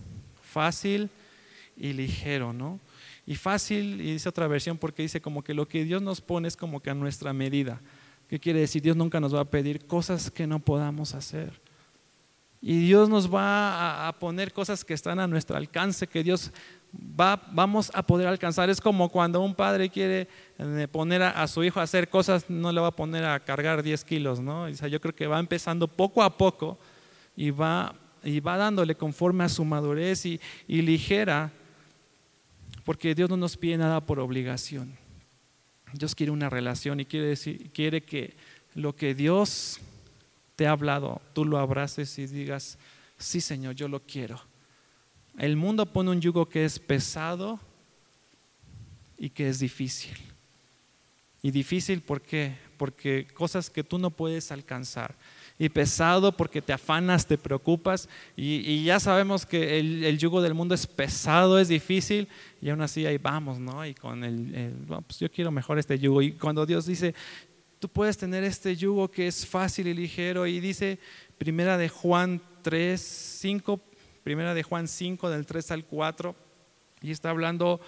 fácil 0.58 1.12
y 1.78 1.94
ligero, 1.94 2.52
¿no? 2.52 2.80
Y 3.28 3.36
fácil, 3.36 4.02
y 4.02 4.14
dice 4.14 4.28
otra 4.28 4.48
versión 4.48 4.80
porque 4.80 5.04
dice 5.04 5.22
como 5.22 5.44
que 5.44 5.54
lo 5.54 5.68
que 5.68 5.84
Dios 5.84 6.02
nos 6.02 6.20
pone 6.20 6.48
es 6.48 6.58
como 6.58 6.80
que 6.80 6.90
a 6.90 6.96
nuestra 6.96 7.32
medida. 7.32 7.80
¿Qué 8.28 8.40
quiere 8.40 8.62
decir? 8.62 8.82
Dios 8.82 8.98
nunca 8.98 9.20
nos 9.20 9.36
va 9.36 9.42
a 9.42 9.46
pedir 9.46 9.86
cosas 9.86 10.32
que 10.32 10.48
no 10.48 10.58
podamos 10.58 11.14
hacer. 11.14 11.62
Y 12.60 12.88
Dios 12.88 13.08
nos 13.08 13.32
va 13.32 14.08
a, 14.08 14.14
poner 14.14 14.52
cosas 14.52 14.84
que 14.84 14.96
están 14.96 15.20
a 15.20 15.28
nuestro 15.28 15.58
alcance, 15.58 16.08
que 16.08 16.24
Dios 16.24 16.52
va, 16.92 17.40
vamos 17.52 17.92
a 17.94 18.02
poder 18.02 18.28
alcanzar. 18.28 18.72
Es 18.72 18.82
como 18.82 19.10
cuando 19.10 19.42
un 19.42 19.54
padre 19.54 19.90
quiere 19.90 20.28
eh, 20.58 20.88
poner 20.92 21.22
a, 21.22 21.48
su 21.48 21.64
hijo 21.64 21.80
a 21.80 21.84
hacer 21.84 22.10
cosas, 22.10 22.50
no 22.50 22.72
le 22.72 22.82
va 22.82 22.88
a 22.88 22.96
poner 22.96 23.24
a 23.26 23.40
cargar 23.40 23.84
10 23.84 24.04
kilos, 24.06 24.40
¿no? 24.40 24.64
O 24.64 24.74
sea, 24.74 24.88
yo 24.88 25.00
creo 25.00 25.14
que 25.14 25.28
va 25.28 25.40
empezando 25.40 25.88
poco 25.88 26.24
a 26.24 26.36
poco 26.36 26.80
y 27.36 27.52
va, 27.52 27.94
y 28.28 28.42
va 28.42 28.58
dándole 28.58 28.96
conforme 28.96 29.46
a 29.46 29.50
su 29.50 29.64
madurez 29.64 30.26
y, 30.26 30.40
y 30.68 30.82
ligera, 30.82 31.52
porque 32.84 33.16
Dios 33.16 33.30
no 33.30 33.38
nos 33.38 33.56
pide 33.56 33.78
nada 33.78 34.02
por 34.02 34.20
obligación. 34.20 34.98
Dios 35.94 36.14
quiere 36.14 36.32
una 36.32 36.50
relación 36.50 37.00
y 37.00 37.06
quiere, 37.06 37.28
decir, 37.28 37.70
quiere 37.72 38.04
que 38.04 38.36
lo 38.76 38.94
que 38.96 39.16
Dios 39.16 39.80
te 40.58 40.68
ha 40.68 40.72
hablado, 40.72 41.22
tú 41.34 41.46
lo 41.46 41.58
abraces 41.58 42.20
y 42.20 42.28
digas, 42.28 42.78
sí 43.18 43.40
Señor, 43.40 43.76
yo 43.76 43.88
lo 43.88 44.02
quiero. 44.02 44.42
El 45.38 45.56
mundo 45.56 45.86
pone 45.86 46.10
un 46.10 46.20
yugo 46.20 46.50
que 46.50 46.66
es 46.66 46.80
pesado 46.80 47.60
y 49.18 49.30
que 49.30 49.48
es 49.48 49.60
difícil. 49.60 50.18
Y 51.42 51.52
difícil 51.52 52.02
¿por 52.02 52.22
qué? 52.22 52.58
Porque 52.78 53.26
cosas 53.34 53.70
que 53.70 53.86
tú 53.86 53.98
no 53.98 54.10
puedes 54.10 54.52
alcanzar 54.52 55.16
y 55.60 55.70
pesado 55.70 56.32
porque 56.32 56.62
te 56.62 56.74
afanas, 56.74 57.26
te 57.26 57.38
preocupas 57.38 58.08
y, 58.36 58.84
ya 58.84 59.00
sabemos 59.00 59.46
que 59.46 59.80
el, 59.80 60.18
yugo 60.18 60.42
del 60.42 60.54
mundo 60.54 60.76
es 60.76 60.86
pesado, 60.86 61.60
es 61.60 61.68
difícil 61.68 62.28
y 62.62 62.70
aún 62.70 62.82
así 62.82 63.06
ahí 63.06 63.18
vamos, 63.18 63.60
¿no? 63.60 63.86
Y 63.86 63.94
con 63.94 64.24
el, 64.24 64.74
pues 65.08 65.20
yo 65.20 65.32
quiero 65.32 65.52
mejor 65.52 65.80
este 65.80 65.98
yugo 65.98 66.22
y 66.22 66.34
cuando 66.34 66.66
Dios 66.66 66.86
dice, 66.86 67.16
tú 67.80 67.90
puedes 67.90 68.18
tener 68.18 68.44
este 68.44 68.76
yugo 68.76 69.10
que 69.10 69.28
es 69.28 69.46
fácil 69.46 69.88
y 69.88 69.94
ligero 69.94 70.46
y 70.46 70.60
dice 70.60 71.00
primera 71.38 71.78
de 71.78 71.90
Juan 71.90 72.42
3, 72.62 73.02
5, 73.02 73.82
primera 74.24 74.54
de 74.54 74.64
Juan 74.64 74.88
5 74.88 75.30
del 75.30 75.46
3 75.46 75.72
al 75.72 75.86
4 75.86 76.36
y 77.02 77.12
está 77.12 77.32
hablando 77.32 77.82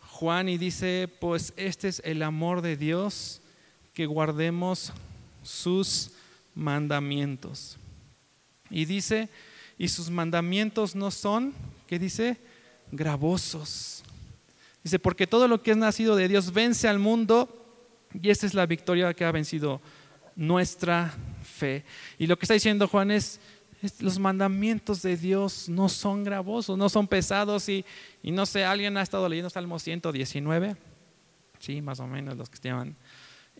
Juan 0.00 0.48
y 0.48 0.58
dice, 0.58 1.08
pues 1.20 1.52
este 1.56 1.88
es 1.88 2.00
el 2.04 2.22
amor 2.22 2.62
de 2.62 2.76
Dios, 2.76 3.42
que 3.92 4.06
guardemos 4.06 4.92
sus 5.42 6.15
mandamientos. 6.56 7.78
Y 8.68 8.86
dice, 8.86 9.28
y 9.78 9.86
sus 9.86 10.10
mandamientos 10.10 10.96
no 10.96 11.12
son, 11.12 11.54
¿qué 11.86 12.00
dice? 12.00 12.38
Gravosos. 12.90 14.02
Dice, 14.82 14.98
porque 14.98 15.26
todo 15.26 15.46
lo 15.46 15.62
que 15.62 15.72
es 15.72 15.76
nacido 15.76 16.16
de 16.16 16.26
Dios 16.26 16.52
vence 16.52 16.88
al 16.88 16.98
mundo 16.98 17.62
y 18.20 18.30
esta 18.30 18.46
es 18.46 18.54
la 18.54 18.66
victoria 18.66 19.12
que 19.14 19.24
ha 19.24 19.32
vencido 19.32 19.80
nuestra 20.34 21.14
fe. 21.42 21.84
Y 22.18 22.26
lo 22.26 22.38
que 22.38 22.44
está 22.44 22.54
diciendo 22.54 22.88
Juan 22.88 23.10
es, 23.10 23.38
los 24.00 24.18
mandamientos 24.18 25.02
de 25.02 25.16
Dios 25.16 25.68
no 25.68 25.88
son 25.88 26.24
gravosos, 26.24 26.78
no 26.78 26.88
son 26.88 27.06
pesados 27.06 27.68
y, 27.68 27.84
y, 28.22 28.30
no 28.30 28.46
sé, 28.46 28.64
alguien 28.64 28.96
ha 28.96 29.02
estado 29.02 29.28
leyendo 29.28 29.50
Salmo 29.50 29.78
119, 29.78 30.76
sí, 31.58 31.82
más 31.82 32.00
o 32.00 32.06
menos 32.06 32.36
los 32.36 32.48
que 32.48 32.58
llaman. 32.66 32.96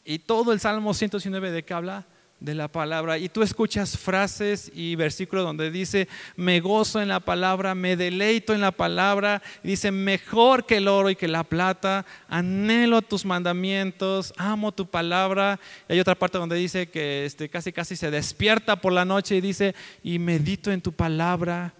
Y 0.04 0.20
todo 0.20 0.52
el 0.52 0.60
Salmo 0.60 0.94
119 0.94 1.50
de 1.50 1.64
qué 1.64 1.74
habla? 1.74 2.06
De 2.40 2.54
la 2.54 2.68
palabra 2.68 3.16
y 3.16 3.30
tú 3.30 3.42
escuchas 3.42 3.96
frases 3.96 4.70
y 4.74 4.94
versículos 4.94 5.44
donde 5.44 5.70
dice, 5.70 6.06
me 6.36 6.60
gozo 6.60 7.00
en 7.00 7.08
la 7.08 7.20
palabra, 7.20 7.74
me 7.74 7.96
deleito 7.96 8.52
en 8.52 8.60
la 8.60 8.72
palabra, 8.72 9.42
y 9.64 9.68
dice, 9.68 9.90
mejor 9.90 10.66
que 10.66 10.76
el 10.76 10.88
oro 10.88 11.08
y 11.08 11.16
que 11.16 11.28
la 11.28 11.44
plata, 11.44 12.04
anhelo 12.28 13.00
tus 13.00 13.24
mandamientos, 13.24 14.34
amo 14.36 14.72
tu 14.72 14.86
palabra. 14.86 15.58
Y 15.88 15.94
hay 15.94 16.00
otra 16.00 16.14
parte 16.14 16.38
donde 16.38 16.56
dice 16.56 16.88
que 16.88 17.24
este, 17.24 17.48
casi 17.48 17.72
casi 17.72 17.96
se 17.96 18.10
despierta 18.10 18.76
por 18.76 18.92
la 18.92 19.04
noche 19.04 19.36
y 19.36 19.40
dice, 19.40 19.74
y 20.02 20.18
medito 20.18 20.70
en 20.70 20.82
tu 20.82 20.92
palabra. 20.92 21.72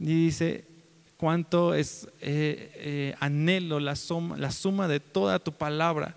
Y 0.00 0.26
dice, 0.26 0.64
cuánto 1.18 1.74
es 1.74 2.08
eh, 2.20 2.72
eh, 2.76 3.14
anhelo 3.20 3.78
la 3.78 3.96
suma, 3.96 4.36
la 4.38 4.50
suma 4.50 4.88
de 4.88 5.00
toda 5.00 5.38
tu 5.38 5.52
palabra 5.52 6.14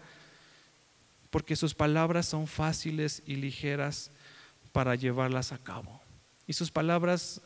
porque 1.29 1.55
sus 1.55 1.73
palabras 1.73 2.27
son 2.27 2.47
fáciles 2.47 3.21
y 3.25 3.35
ligeras 3.35 4.11
para 4.71 4.95
llevarlas 4.95 5.51
a 5.51 5.57
cabo. 5.57 6.01
Y 6.47 6.53
sus 6.53 6.71
palabras 6.71 7.41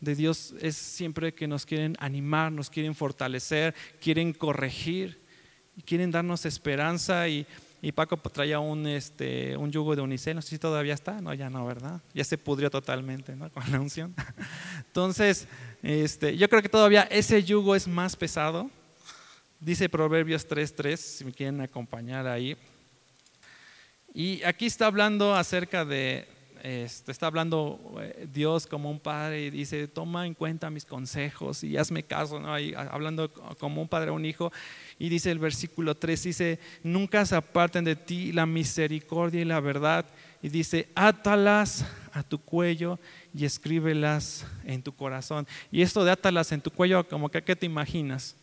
de 0.00 0.14
Dios 0.14 0.54
es 0.60 0.76
siempre 0.76 1.34
que 1.34 1.46
nos 1.46 1.66
quieren 1.66 1.96
animar, 2.00 2.50
nos 2.50 2.70
quieren 2.70 2.94
fortalecer, 2.94 3.74
quieren 4.00 4.32
corregir, 4.32 5.20
quieren 5.84 6.10
darnos 6.10 6.46
esperanza 6.46 7.28
y, 7.28 7.46
Paco 7.94 8.18
traía 8.18 8.58
un, 8.58 8.86
este, 8.86 9.56
un 9.56 9.70
yugo 9.72 9.96
de 9.96 10.02
unicel, 10.02 10.36
no 10.36 10.42
sé 10.42 10.50
si 10.50 10.58
todavía 10.58 10.92
está, 10.92 11.22
no, 11.22 11.32
ya 11.32 11.48
no, 11.48 11.64
¿verdad? 11.64 12.02
Ya 12.12 12.24
se 12.24 12.36
pudrió 12.36 12.70
totalmente 12.70 13.34
¿no? 13.34 13.50
con 13.52 13.70
la 13.70 13.80
unción. 13.80 14.14
Entonces, 14.86 15.48
este, 15.82 16.36
yo 16.36 16.48
creo 16.50 16.60
que 16.60 16.68
todavía 16.68 17.02
ese 17.04 17.42
yugo 17.42 17.74
es 17.74 17.88
más 17.88 18.16
pesado. 18.16 18.70
Dice 19.60 19.88
Proverbios 19.88 20.46
3.3, 20.46 20.96
si 20.96 21.24
me 21.24 21.32
quieren 21.32 21.60
acompañar 21.62 22.26
ahí. 22.26 22.54
Y 24.12 24.42
aquí 24.42 24.66
está 24.66 24.86
hablando 24.86 25.34
acerca 25.34 25.84
de, 25.84 26.26
este, 26.62 27.12
está 27.12 27.26
hablando 27.26 27.94
eh, 28.00 28.26
Dios 28.30 28.66
como 28.66 28.90
un 28.90 29.00
padre 29.00 29.46
y 29.46 29.50
dice, 29.50 29.88
toma 29.88 30.26
en 30.26 30.34
cuenta 30.34 30.68
mis 30.68 30.84
consejos 30.84 31.64
y 31.64 31.76
hazme 31.76 32.02
caso, 32.02 32.38
¿no? 32.38 32.54
hablando 32.90 33.32
como 33.58 33.80
un 33.80 33.88
padre 33.88 34.10
a 34.10 34.12
un 34.12 34.24
hijo. 34.24 34.52
Y 34.98 35.08
dice 35.08 35.30
el 35.30 35.38
versículo 35.38 35.94
3, 35.94 36.22
dice, 36.22 36.58
nunca 36.82 37.24
se 37.24 37.36
aparten 37.36 37.84
de 37.84 37.96
ti 37.96 38.32
la 38.32 38.46
misericordia 38.46 39.40
y 39.40 39.44
la 39.44 39.60
verdad. 39.60 40.06
Y 40.42 40.48
dice, 40.48 40.88
átalas 40.94 41.86
a 42.12 42.22
tu 42.22 42.38
cuello 42.38 42.98
y 43.32 43.44
escríbelas 43.44 44.44
en 44.64 44.82
tu 44.82 44.92
corazón. 44.92 45.46
Y 45.70 45.82
esto 45.82 46.04
de 46.04 46.10
átalas 46.10 46.52
en 46.52 46.60
tu 46.60 46.70
cuello, 46.70 47.06
como 47.08 47.28
que, 47.30 47.42
¿qué 47.42 47.54
te 47.54 47.66
imaginas? 47.66 48.36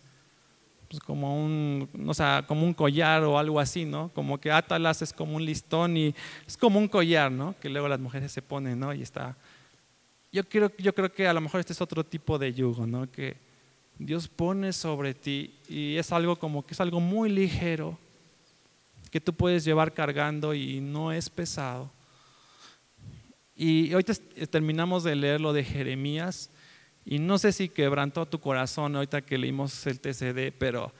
Pues 0.89 1.01
como 1.01 1.43
un, 1.43 1.89
o 2.07 2.13
sea, 2.13 2.45
como 2.47 2.63
un 2.63 2.73
collar 2.73 3.23
o 3.23 3.37
algo 3.37 3.59
así, 3.59 3.85
¿no? 3.85 4.09
Como 4.13 4.39
que 4.39 4.51
Atalas 4.51 5.01
es 5.01 5.13
como 5.13 5.35
un 5.35 5.45
listón 5.45 5.97
y 5.97 6.15
es 6.45 6.57
como 6.57 6.79
un 6.79 6.87
collar, 6.87 7.31
¿no? 7.31 7.55
Que 7.59 7.69
luego 7.69 7.87
las 7.87 7.99
mujeres 7.99 8.31
se 8.31 8.41
ponen, 8.41 8.79
¿no? 8.79 8.93
Y 8.93 9.01
está. 9.01 9.35
Yo 10.31 10.47
creo, 10.47 10.71
yo 10.77 10.93
creo 10.93 11.11
que 11.11 11.27
a 11.27 11.33
lo 11.33 11.41
mejor 11.41 11.59
este 11.59 11.73
es 11.73 11.81
otro 11.81 12.03
tipo 12.03 12.37
de 12.37 12.53
yugo, 12.53 12.85
¿no? 12.87 13.11
Que 13.11 13.37
Dios 13.99 14.27
pone 14.27 14.73
sobre 14.73 15.13
ti 15.13 15.53
y 15.67 15.97
es 15.97 16.11
algo 16.11 16.35
como 16.35 16.65
que 16.65 16.73
es 16.73 16.81
algo 16.81 16.99
muy 16.99 17.29
ligero 17.29 17.97
que 19.09 19.21
tú 19.21 19.33
puedes 19.33 19.63
llevar 19.63 19.93
cargando 19.93 20.53
y 20.53 20.79
no 20.79 21.11
es 21.11 21.29
pesado. 21.29 21.91
Y 23.55 23.93
hoy 23.93 24.03
terminamos 24.03 25.03
de 25.03 25.15
leer 25.15 25.41
lo 25.41 25.51
de 25.51 25.63
Jeremías 25.63 26.51
y 27.09 27.19
no 27.19 27.37
sé 27.37 27.53
si 27.53 27.69
quebrantó 27.69 28.25
tu 28.25 28.41
corazón 28.41 28.97
ahorita 28.97 29.21
que 29.21 29.37
leímos 29.37 29.87
el 29.87 30.01
TCD, 30.01 30.51
pero 30.59 30.93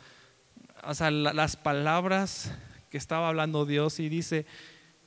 o 0.86 0.94
sea, 0.94 1.12
las 1.12 1.58
palabras 1.58 2.54
que 2.90 2.98
estaba 2.98 3.28
hablando 3.28 3.66
Dios 3.66 4.00
y 4.00 4.08
dice 4.08 4.46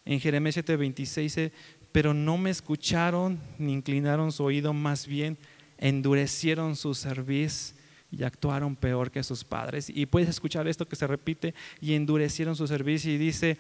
en 0.04 0.20
Jeremías 0.20 0.58
7:26, 0.58 1.14
dice, 1.22 1.52
pero 1.90 2.12
no 2.12 2.36
me 2.36 2.50
escucharon 2.50 3.40
ni 3.56 3.72
inclinaron 3.72 4.30
su 4.30 4.44
oído, 4.44 4.74
más 4.74 5.06
bien 5.06 5.38
endurecieron 5.78 6.76
su 6.76 6.94
cerviz 6.94 7.74
y 8.12 8.24
actuaron 8.24 8.76
peor 8.76 9.10
que 9.10 9.22
sus 9.22 9.44
padres. 9.44 9.88
Y 9.88 10.06
puedes 10.06 10.28
escuchar 10.28 10.66
esto 10.68 10.86
que 10.86 10.96
se 10.96 11.06
repite, 11.06 11.54
y 11.80 11.94
endurecieron 11.94 12.56
su 12.56 12.66
cerviz 12.66 13.04
y 13.04 13.18
dice, 13.18 13.58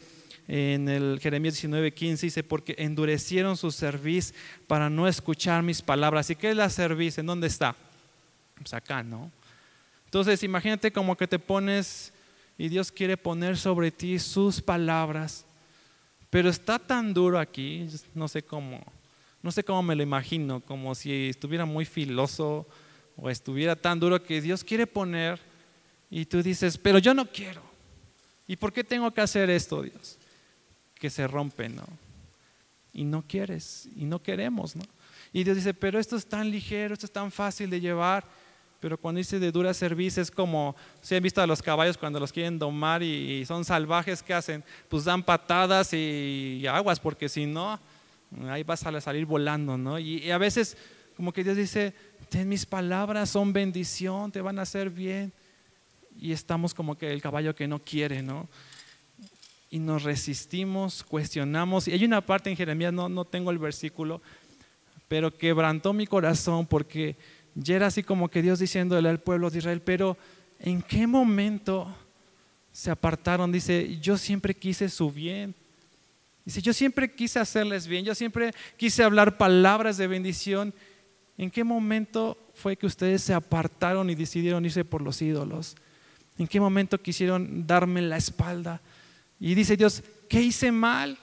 en 0.48 0.88
el 0.88 1.20
Jeremías 1.20 1.62
19:15 1.62 2.20
dice, 2.20 2.42
porque 2.42 2.74
endurecieron 2.78 3.56
su 3.56 3.70
cerviz 3.70 4.34
para 4.66 4.90
no 4.90 5.06
escuchar 5.06 5.62
mis 5.62 5.82
palabras. 5.82 6.30
¿Y 6.30 6.36
qué 6.36 6.50
es 6.50 6.56
la 6.56 6.70
cerviz? 6.70 7.18
¿En 7.18 7.26
dónde 7.26 7.46
está? 7.46 7.76
Pues 8.56 8.74
acá, 8.74 9.02
¿no? 9.02 9.30
Entonces 10.06 10.42
imagínate 10.42 10.90
como 10.90 11.16
que 11.16 11.28
te 11.28 11.38
pones 11.38 12.12
y 12.58 12.68
Dios 12.68 12.90
quiere 12.90 13.16
poner 13.16 13.56
sobre 13.56 13.92
ti 13.92 14.18
sus 14.18 14.60
palabras, 14.60 15.46
pero 16.30 16.50
está 16.50 16.78
tan 16.78 17.14
duro 17.14 17.38
aquí, 17.38 17.86
no 18.14 18.26
sé 18.26 18.42
cómo, 18.42 18.84
no 19.42 19.52
sé 19.52 19.62
cómo 19.62 19.82
me 19.82 19.94
lo 19.94 20.02
imagino, 20.02 20.60
como 20.60 20.94
si 20.94 21.28
estuviera 21.28 21.64
muy 21.64 21.84
filoso 21.84 22.66
o 23.20 23.30
estuviera 23.30 23.76
tan 23.76 24.00
duro 24.00 24.22
que 24.22 24.40
Dios 24.40 24.64
quiere 24.64 24.86
poner 24.86 25.38
y 26.10 26.24
tú 26.24 26.42
dices, 26.42 26.78
pero 26.78 26.98
yo 26.98 27.14
no 27.14 27.26
quiero. 27.26 27.62
¿Y 28.46 28.56
por 28.56 28.72
qué 28.72 28.82
tengo 28.82 29.12
que 29.12 29.20
hacer 29.20 29.48
esto, 29.50 29.82
Dios? 29.82 30.18
que 31.00 31.10
se 31.10 31.26
rompen, 31.26 31.74
¿no? 31.74 31.86
Y 32.92 33.04
no 33.04 33.24
quieres, 33.26 33.88
y 33.96 34.04
no 34.04 34.22
queremos, 34.22 34.76
¿no? 34.76 34.84
Y 35.32 35.42
Dios 35.42 35.56
dice, 35.56 35.72
pero 35.74 35.98
esto 35.98 36.16
es 36.16 36.26
tan 36.26 36.50
ligero, 36.50 36.92
esto 36.92 37.06
es 37.06 37.12
tan 37.12 37.32
fácil 37.32 37.70
de 37.70 37.80
llevar. 37.80 38.24
Pero 38.80 38.98
cuando 38.98 39.18
dice 39.18 39.38
de 39.38 39.50
dura 39.50 39.72
servicio 39.72 40.22
es 40.22 40.30
como, 40.30 40.76
si 41.00 41.14
han 41.14 41.22
visto 41.22 41.40
a 41.40 41.46
los 41.46 41.62
caballos 41.62 41.96
cuando 41.96 42.20
los 42.20 42.32
quieren 42.32 42.58
domar 42.58 43.02
y, 43.02 43.44
son 43.46 43.64
salvajes, 43.64 44.22
¿qué 44.22 44.34
hacen? 44.34 44.62
Pues 44.88 45.04
dan 45.04 45.22
patadas 45.22 45.92
y, 45.92 46.64
aguas, 46.66 47.00
porque 47.00 47.28
si 47.28 47.46
no, 47.46 47.78
ahí 48.48 48.62
vas 48.62 48.84
a 48.84 49.00
salir 49.00 49.24
volando, 49.24 49.78
¿no? 49.78 49.98
Y, 49.98 50.30
a 50.30 50.38
veces 50.38 50.76
como 51.16 51.32
que 51.32 51.44
Dios 51.44 51.56
dice, 51.56 51.94
ten 52.28 52.48
mis 52.48 52.66
palabras, 52.66 53.30
son 53.30 53.52
bendición, 53.52 54.30
te 54.30 54.40
van 54.40 54.58
a 54.58 54.62
hacer 54.62 54.90
bien. 54.90 55.32
Y 56.20 56.32
estamos 56.32 56.74
como 56.74 56.98
que 56.98 57.12
el 57.12 57.22
caballo 57.22 57.54
que 57.54 57.66
no 57.66 57.78
quiere, 57.78 58.22
¿no? 58.22 58.48
y 59.70 59.78
nos 59.78 60.02
resistimos, 60.02 61.04
cuestionamos. 61.04 61.86
Y 61.86 61.92
hay 61.92 62.04
una 62.04 62.20
parte 62.20 62.50
en 62.50 62.56
Jeremías, 62.56 62.92
no, 62.92 63.08
no 63.08 63.24
tengo 63.24 63.52
el 63.52 63.58
versículo, 63.58 64.20
pero 65.06 65.32
quebrantó 65.32 65.92
mi 65.92 66.06
corazón 66.06 66.66
porque 66.66 67.16
ya 67.54 67.76
era 67.76 67.86
así 67.86 68.02
como 68.02 68.28
que 68.28 68.42
Dios 68.42 68.58
diciéndole 68.58 69.08
al 69.08 69.20
pueblo 69.20 69.48
de 69.48 69.58
Israel, 69.58 69.80
pero 69.80 70.16
¿en 70.58 70.82
qué 70.82 71.06
momento 71.06 71.86
se 72.72 72.90
apartaron? 72.90 73.52
Dice, 73.52 73.98
yo 74.00 74.18
siempre 74.18 74.54
quise 74.54 74.88
su 74.88 75.10
bien. 75.10 75.54
Dice, 76.44 76.60
yo 76.60 76.72
siempre 76.72 77.12
quise 77.12 77.38
hacerles 77.38 77.86
bien, 77.86 78.04
yo 78.04 78.14
siempre 78.14 78.52
quise 78.76 79.04
hablar 79.04 79.38
palabras 79.38 79.96
de 79.96 80.08
bendición. 80.08 80.74
¿En 81.38 81.50
qué 81.50 81.64
momento 81.64 82.36
fue 82.54 82.76
que 82.76 82.86
ustedes 82.86 83.22
se 83.22 83.34
apartaron 83.34 84.10
y 84.10 84.14
decidieron 84.14 84.64
irse 84.64 84.84
por 84.84 85.02
los 85.02 85.20
ídolos? 85.22 85.76
¿En 86.38 86.46
qué 86.46 86.60
momento 86.60 87.00
quisieron 87.00 87.66
darme 87.66 88.02
la 88.02 88.16
espalda? 88.16 88.80
Y 89.38 89.54
dice 89.54 89.76
Dios, 89.76 90.02
¿qué 90.28 90.42
hice 90.42 90.70
mal? 90.70 91.18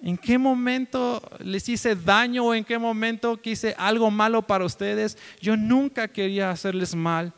¿En 0.00 0.18
qué 0.18 0.36
momento 0.36 1.22
les 1.40 1.68
hice 1.68 1.96
daño 1.96 2.44
o 2.44 2.54
en 2.54 2.64
qué 2.64 2.78
momento 2.78 3.40
quise 3.40 3.74
algo 3.78 4.10
malo 4.10 4.42
para 4.42 4.64
ustedes? 4.64 5.16
Yo 5.40 5.56
nunca 5.56 6.08
quería 6.08 6.50
hacerles 6.50 6.94
mal. 6.94 7.32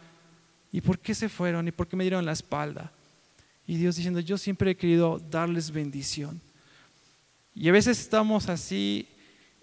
¿Y 0.73 0.81
por 0.81 0.99
qué 0.99 1.15
se 1.15 1.29
fueron? 1.29 1.69
¿Y 1.69 1.73
por 1.73 1.87
qué 1.87 1.97
me 1.97 2.05
dieron 2.05 2.27
la 2.27 2.33
espalda? 2.33 2.93
Y 3.67 3.77
Dios 3.77 3.97
diciendo, 3.97 4.21
yo 4.21 4.39
siempre 4.39 4.73
he 4.73 4.77
querido 4.77 5.21
darles 5.31 5.71
bendición. 5.71 6.41
Y 7.55 7.69
a 7.69 7.73
veces 7.73 8.01
estamos 8.01 8.49
así 8.49 9.09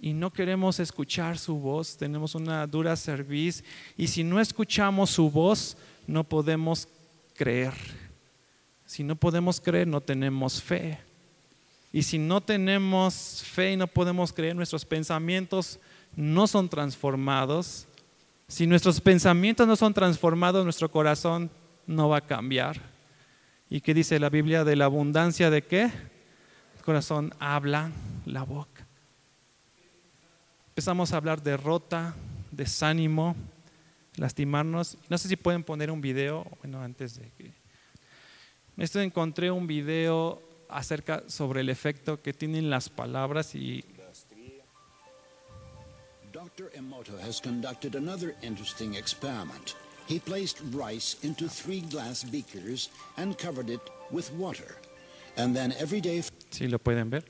y 0.06 0.14
no 0.14 0.32
queremos 0.32 0.80
escuchar 0.80 1.40
su 1.40 1.56
voz, 1.56 1.98
tenemos 1.98 2.36
una 2.36 2.68
dura 2.68 2.96
cerviz 2.96 3.64
y 3.98 4.06
si 4.06 4.24
no 4.24 4.40
escuchamos 4.40 5.10
su 5.10 5.32
voz, 5.32 5.76
no 6.06 6.24
podemos 6.24 6.88
creer. 7.34 7.74
Si 8.86 9.04
no 9.04 9.16
podemos 9.16 9.60
creer, 9.60 9.88
no 9.88 10.02
tenemos 10.02 10.62
fe. 10.62 11.00
Y 11.92 12.04
si 12.04 12.20
no 12.20 12.40
tenemos 12.40 13.42
fe 13.48 13.72
y 13.72 13.78
no 13.78 13.88
podemos 13.88 14.32
creer, 14.32 14.56
nuestros 14.56 14.86
pensamientos 14.86 15.80
no 16.16 16.46
son 16.46 16.70
transformados. 16.70 17.88
Si 18.48 18.68
nuestros 18.68 19.02
pensamientos 19.02 19.68
no 19.68 19.76
son 19.76 19.96
transformados, 19.96 20.64
nuestro 20.64 20.92
corazón 20.92 21.50
no 21.88 22.10
va 22.10 22.18
a 22.18 22.28
cambiar. 22.28 22.80
¿Y 23.72 23.82
qué 23.82 23.96
dice 23.96 24.20
la 24.20 24.30
Biblia 24.30 24.64
de 24.64 24.76
la 24.76 24.86
abundancia 24.86 25.50
de 25.50 25.64
qué? 25.64 25.86
El 25.86 26.84
corazón 26.84 27.34
habla 27.40 27.90
la 28.28 28.44
boca. 28.44 28.75
Empezamos 30.78 31.14
a 31.14 31.16
hablar 31.16 31.42
de 31.42 31.56
rota, 31.56 32.14
desánimo, 32.52 33.34
lastimarnos. 34.18 34.98
No 35.08 35.18
sé 35.18 35.30
si 35.30 35.38
pueden 35.38 35.64
poner 35.64 35.90
un 35.90 36.02
video, 36.02 36.46
bueno, 36.62 36.82
antes 36.82 37.16
de 37.16 37.32
que... 37.38 37.54
Esto 38.76 39.00
encontré 39.00 39.50
un 39.52 39.68
video 39.68 40.42
acerca 40.68 41.24
sobre 41.30 41.62
el 41.62 41.70
efecto 41.70 42.22
que 42.22 42.34
tienen 42.34 42.70
las 42.70 42.90
palabras 42.90 43.56
y 43.56 43.86
Dr. 46.34 46.70
Emoto 46.74 47.18
has 47.26 47.40
conducted 47.40 47.96
another 47.96 48.36
interesting 48.42 48.96
experiment. 48.96 49.76
He 50.10 50.20
placed 50.20 50.60
rice 50.74 51.16
into 51.24 51.48
three 51.48 51.84
glass 51.90 52.26
beakers 52.26 52.90
and 53.16 53.38
covered 53.38 53.70
it 53.70 53.80
with 54.12 54.30
water. 54.38 54.76
And 55.38 55.56
then 55.56 55.72
every 55.80 56.02
day 56.02 56.22
Sí, 56.50 56.68
lo 56.68 56.80
pueden 56.80 57.10
ver. 57.10 57.24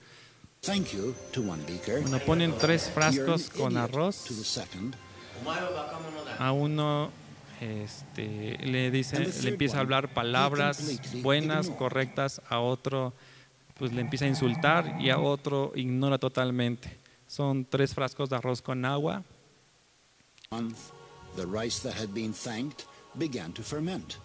Bueno, 2.02 2.20
ponen 2.26 2.58
tres 2.58 2.90
frascos 2.90 3.50
con 3.50 3.78
arroz. 3.78 4.24
to 4.24 4.34
the 4.34 4.44
second. 4.44 4.96
A 6.40 6.52
uno 6.52 7.12
este, 7.62 8.58
le 8.64 8.90
dice, 8.92 9.20
le 9.20 9.50
empieza 9.50 9.78
a 9.78 9.80
hablar 9.82 10.06
he 10.06 10.08
palabras 10.08 11.02
buenas, 11.22 11.70
correctas. 11.70 12.42
A 12.50 12.60
otro, 12.60 13.14
pues 13.78 13.94
le 13.94 14.02
empieza 14.02 14.26
a 14.26 14.30
insultar 14.30 14.98
y 15.00 15.10
a 15.10 15.20
otro 15.20 15.72
ignora 15.76 16.18
totalmente. 16.18 16.98
Son 17.28 17.66
tres 17.66 17.94
frascos 17.94 18.30
de 18.30 18.38
arroz 18.38 18.62
con 18.62 18.86
agua. 18.86 19.24
month, 20.52 20.92
the 21.36 21.46
rice 21.46 21.80
that 21.80 21.94
had 21.94 22.14
been 22.14 22.34
thanked 22.34 22.86
began 23.18 23.52
to 23.54 23.62
ferment, 23.62 24.18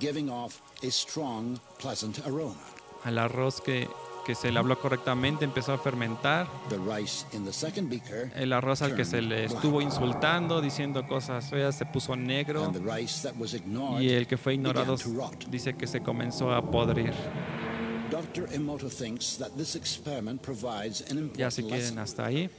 giving 0.00 0.30
off 0.30 0.60
a 0.82 0.90
strong, 0.90 1.60
pleasant 1.78 2.18
aroma. 2.26 2.56
Al 3.04 3.18
arroz 3.18 3.60
que, 3.60 3.88
que 4.28 4.34
se 4.34 4.52
le 4.52 4.58
habló 4.58 4.78
correctamente 4.78 5.46
empezó 5.46 5.72
a 5.72 5.78
fermentar. 5.78 6.46
El 8.36 8.52
arroz 8.52 8.82
al 8.82 8.94
que 8.94 9.06
se 9.06 9.22
le 9.22 9.46
estuvo 9.46 9.80
insultando, 9.80 10.60
diciendo 10.60 11.06
cosas 11.06 11.48
feas, 11.48 11.78
se 11.78 11.86
puso 11.86 12.14
negro. 12.14 12.70
Y 13.98 14.10
el 14.10 14.26
que 14.26 14.36
fue 14.36 14.52
ignorado 14.52 14.96
dice 15.48 15.74
que 15.76 15.86
se 15.86 16.02
comenzó 16.02 16.52
a 16.52 16.60
podrir. 16.60 17.14
Dr. 18.10 18.48
Emoto 18.52 18.90
thinks 18.90 19.38
that 19.38 19.50
this 19.56 19.74
experiment 19.74 20.42
provides 20.42 21.02
an 21.10 21.30
Ya 21.34 21.48
important 21.48 21.68
quieren 21.68 21.98
hasta 21.98 22.26
ahí. 22.26 22.50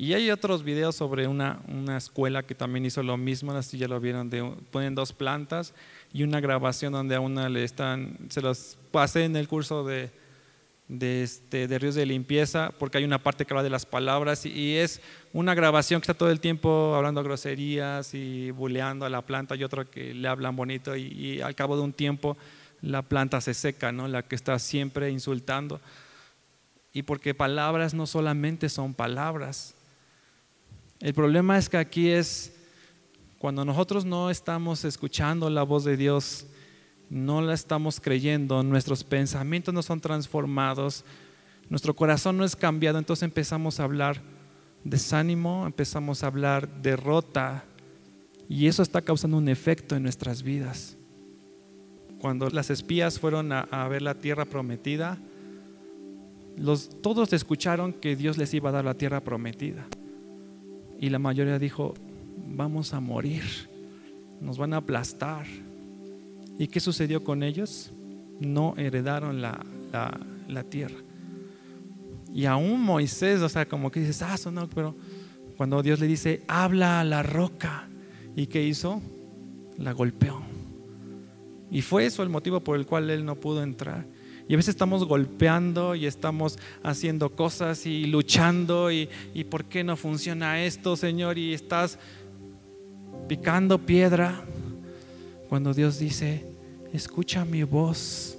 Y 0.00 0.14
hay 0.14 0.30
otros 0.30 0.64
videos 0.64 0.96
sobre 0.96 1.28
una, 1.28 1.60
una 1.68 1.98
escuela 1.98 2.42
que 2.42 2.54
también 2.54 2.86
hizo 2.86 3.02
lo 3.02 3.18
mismo, 3.18 3.52
así 3.52 3.76
ya 3.76 3.86
lo 3.86 4.00
vieron, 4.00 4.30
de, 4.30 4.42
ponen 4.70 4.94
dos 4.94 5.12
plantas 5.12 5.74
y 6.10 6.22
una 6.22 6.40
grabación 6.40 6.94
donde 6.94 7.16
a 7.16 7.20
una 7.20 7.50
le 7.50 7.64
están, 7.64 8.16
se 8.30 8.40
los 8.40 8.78
pasé 8.92 9.24
en 9.24 9.36
el 9.36 9.46
curso 9.46 9.84
de, 9.84 10.10
de, 10.88 11.22
este, 11.22 11.68
de 11.68 11.78
ríos 11.78 11.96
de 11.96 12.06
limpieza, 12.06 12.72
porque 12.78 12.96
hay 12.96 13.04
una 13.04 13.22
parte 13.22 13.44
que 13.44 13.52
habla 13.52 13.62
de 13.62 13.68
las 13.68 13.84
palabras 13.84 14.46
y, 14.46 14.52
y 14.52 14.76
es 14.76 15.02
una 15.34 15.52
grabación 15.54 16.00
que 16.00 16.04
está 16.04 16.14
todo 16.14 16.30
el 16.30 16.40
tiempo 16.40 16.94
hablando 16.94 17.22
groserías 17.22 18.14
y 18.14 18.52
buleando 18.52 19.04
a 19.04 19.10
la 19.10 19.20
planta 19.20 19.54
y 19.54 19.64
otro 19.64 19.90
que 19.90 20.14
le 20.14 20.28
hablan 20.28 20.56
bonito 20.56 20.96
y, 20.96 21.08
y 21.08 21.40
al 21.42 21.54
cabo 21.54 21.76
de 21.76 21.82
un 21.82 21.92
tiempo 21.92 22.38
la 22.80 23.02
planta 23.02 23.42
se 23.42 23.52
seca, 23.52 23.92
¿no? 23.92 24.08
la 24.08 24.22
que 24.22 24.34
está 24.34 24.58
siempre 24.58 25.10
insultando. 25.10 25.78
Y 26.90 27.02
porque 27.02 27.34
palabras 27.34 27.92
no 27.92 28.06
solamente 28.06 28.70
son 28.70 28.94
palabras, 28.94 29.74
el 31.00 31.14
problema 31.14 31.56
es 31.56 31.68
que 31.68 31.78
aquí 31.78 32.08
es 32.08 32.52
cuando 33.38 33.64
nosotros 33.64 34.04
no 34.04 34.28
estamos 34.28 34.84
escuchando 34.84 35.48
la 35.48 35.62
voz 35.62 35.84
de 35.84 35.96
Dios, 35.96 36.46
no 37.08 37.40
la 37.40 37.54
estamos 37.54 37.98
creyendo, 37.98 38.62
nuestros 38.62 39.02
pensamientos 39.02 39.72
no 39.72 39.82
son 39.82 40.00
transformados, 40.02 41.06
nuestro 41.70 41.96
corazón 41.96 42.36
no 42.36 42.44
es 42.44 42.54
cambiado, 42.54 42.98
entonces 42.98 43.22
empezamos 43.22 43.80
a 43.80 43.84
hablar 43.84 44.20
desánimo, 44.84 45.64
empezamos 45.66 46.22
a 46.22 46.26
hablar 46.26 46.68
derrota 46.82 47.64
y 48.46 48.66
eso 48.66 48.82
está 48.82 49.00
causando 49.00 49.38
un 49.38 49.48
efecto 49.48 49.96
en 49.96 50.02
nuestras 50.02 50.42
vidas. 50.42 50.98
Cuando 52.20 52.50
las 52.50 52.68
espías 52.68 53.18
fueron 53.18 53.52
a, 53.52 53.88
ver 53.88 54.02
la 54.02 54.16
tierra 54.16 54.44
prometida, 54.44 55.18
todos 57.00 57.32
escucharon 57.32 57.94
que 57.94 58.16
Dios 58.16 58.36
les 58.36 58.52
iba 58.52 58.68
a 58.68 58.72
dar 58.72 58.84
la 58.84 58.94
tierra 58.94 59.20
prometida. 59.20 59.86
Y 61.00 61.08
la 61.08 61.18
mayoría 61.18 61.58
dijo, 61.58 61.94
vamos 62.46 62.92
a 62.92 63.00
morir, 63.00 63.42
nos 64.40 64.58
van 64.58 64.74
a 64.74 64.78
aplastar. 64.78 65.46
¿Y 66.58 66.68
qué 66.68 66.78
sucedió 66.78 67.24
con 67.24 67.42
ellos? 67.42 67.90
No 68.38 68.74
heredaron 68.76 69.40
la, 69.40 69.64
la- 69.92 70.64
tierra. 70.64 70.96
Y 72.32 72.44
aún 72.44 72.82
Moisés, 72.82 73.40
o 73.40 73.48
sea, 73.48 73.66
como 73.66 73.90
que 73.90 74.00
dices, 74.00 74.20
ah, 74.22 74.34
eso 74.34 74.50
no, 74.50 74.68
pero 74.68 74.94
cuando 75.56 75.82
Dios 75.82 75.98
le 76.00 76.06
dice, 76.06 76.42
habla 76.48 77.00
a 77.00 77.04
la 77.04 77.22
roca, 77.22 77.88
¿y 78.36 78.46
qué 78.46 78.62
hizo? 78.62 79.00
La 79.78 79.92
golpeó. 79.92 80.42
Y 81.70 81.82
fue 81.82 82.04
eso 82.06 82.22
el 82.22 82.28
motivo 82.28 82.60
por 82.60 82.76
el 82.76 82.84
cual 82.86 83.08
él 83.10 83.24
no 83.24 83.36
pudo 83.36 83.62
entrar. 83.62 84.04
Y 84.50 84.54
a 84.54 84.56
veces 84.56 84.70
estamos 84.70 85.04
golpeando 85.04 85.94
y 85.94 86.06
estamos 86.06 86.58
haciendo 86.82 87.30
cosas 87.36 87.86
y 87.86 88.06
luchando 88.06 88.90
y, 88.90 89.08
y 89.32 89.44
¿por 89.44 89.66
qué 89.66 89.84
no 89.84 89.96
funciona 89.96 90.64
esto, 90.64 90.96
Señor? 90.96 91.38
Y 91.38 91.54
estás 91.54 92.00
picando 93.28 93.78
piedra 93.78 94.42
cuando 95.48 95.72
Dios 95.72 96.00
dice, 96.00 96.44
escucha 96.92 97.44
mi 97.44 97.62
voz, 97.62 98.36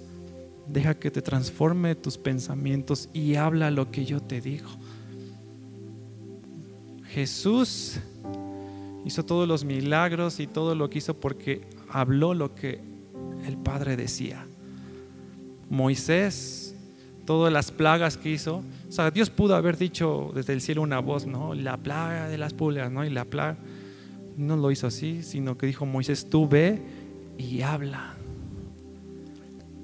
deja 0.67 0.99
que 0.99 1.11
te 1.11 1.21
transforme 1.21 1.95
tus 1.95 2.17
pensamientos 2.17 3.07
y 3.13 3.35
habla 3.35 3.71
lo 3.71 3.89
que 3.89 4.03
yo 4.03 4.19
te 4.19 4.41
digo. 4.41 4.69
Jesús 7.07 8.01
hizo 9.05 9.23
todos 9.23 9.47
los 9.47 9.63
milagros 9.63 10.41
y 10.41 10.47
todo 10.47 10.75
lo 10.75 10.89
que 10.89 10.97
hizo 10.97 11.13
porque 11.13 11.61
habló 11.87 12.33
lo 12.33 12.53
que 12.53 12.81
el 13.47 13.55
Padre 13.55 13.95
decía. 13.95 14.45
Moisés, 15.71 16.75
todas 17.25 17.51
las 17.51 17.71
plagas 17.71 18.17
que 18.17 18.29
hizo, 18.29 18.57
o 18.89 18.91
sea, 18.91 19.09
Dios 19.09 19.29
pudo 19.29 19.55
haber 19.55 19.77
dicho 19.77 20.33
desde 20.35 20.51
el 20.51 20.59
cielo 20.59 20.81
una 20.81 20.99
voz, 20.99 21.25
¿no? 21.25 21.55
La 21.55 21.77
plaga 21.77 22.27
de 22.27 22.37
las 22.37 22.53
pulgas, 22.53 22.91
¿no? 22.91 23.05
Y 23.05 23.09
la 23.09 23.23
plaga 23.23 23.57
no 24.35 24.57
lo 24.57 24.69
hizo 24.69 24.87
así, 24.87 25.23
sino 25.23 25.57
que 25.57 25.67
dijo 25.67 25.85
Moisés, 25.85 26.29
tú 26.29 26.45
ve 26.45 26.81
y 27.37 27.61
habla. 27.61 28.15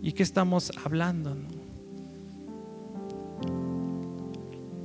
¿Y 0.01 0.11
qué 0.11 0.23
estamos 0.23 0.73
hablando? 0.83 1.35
no? 1.35 1.47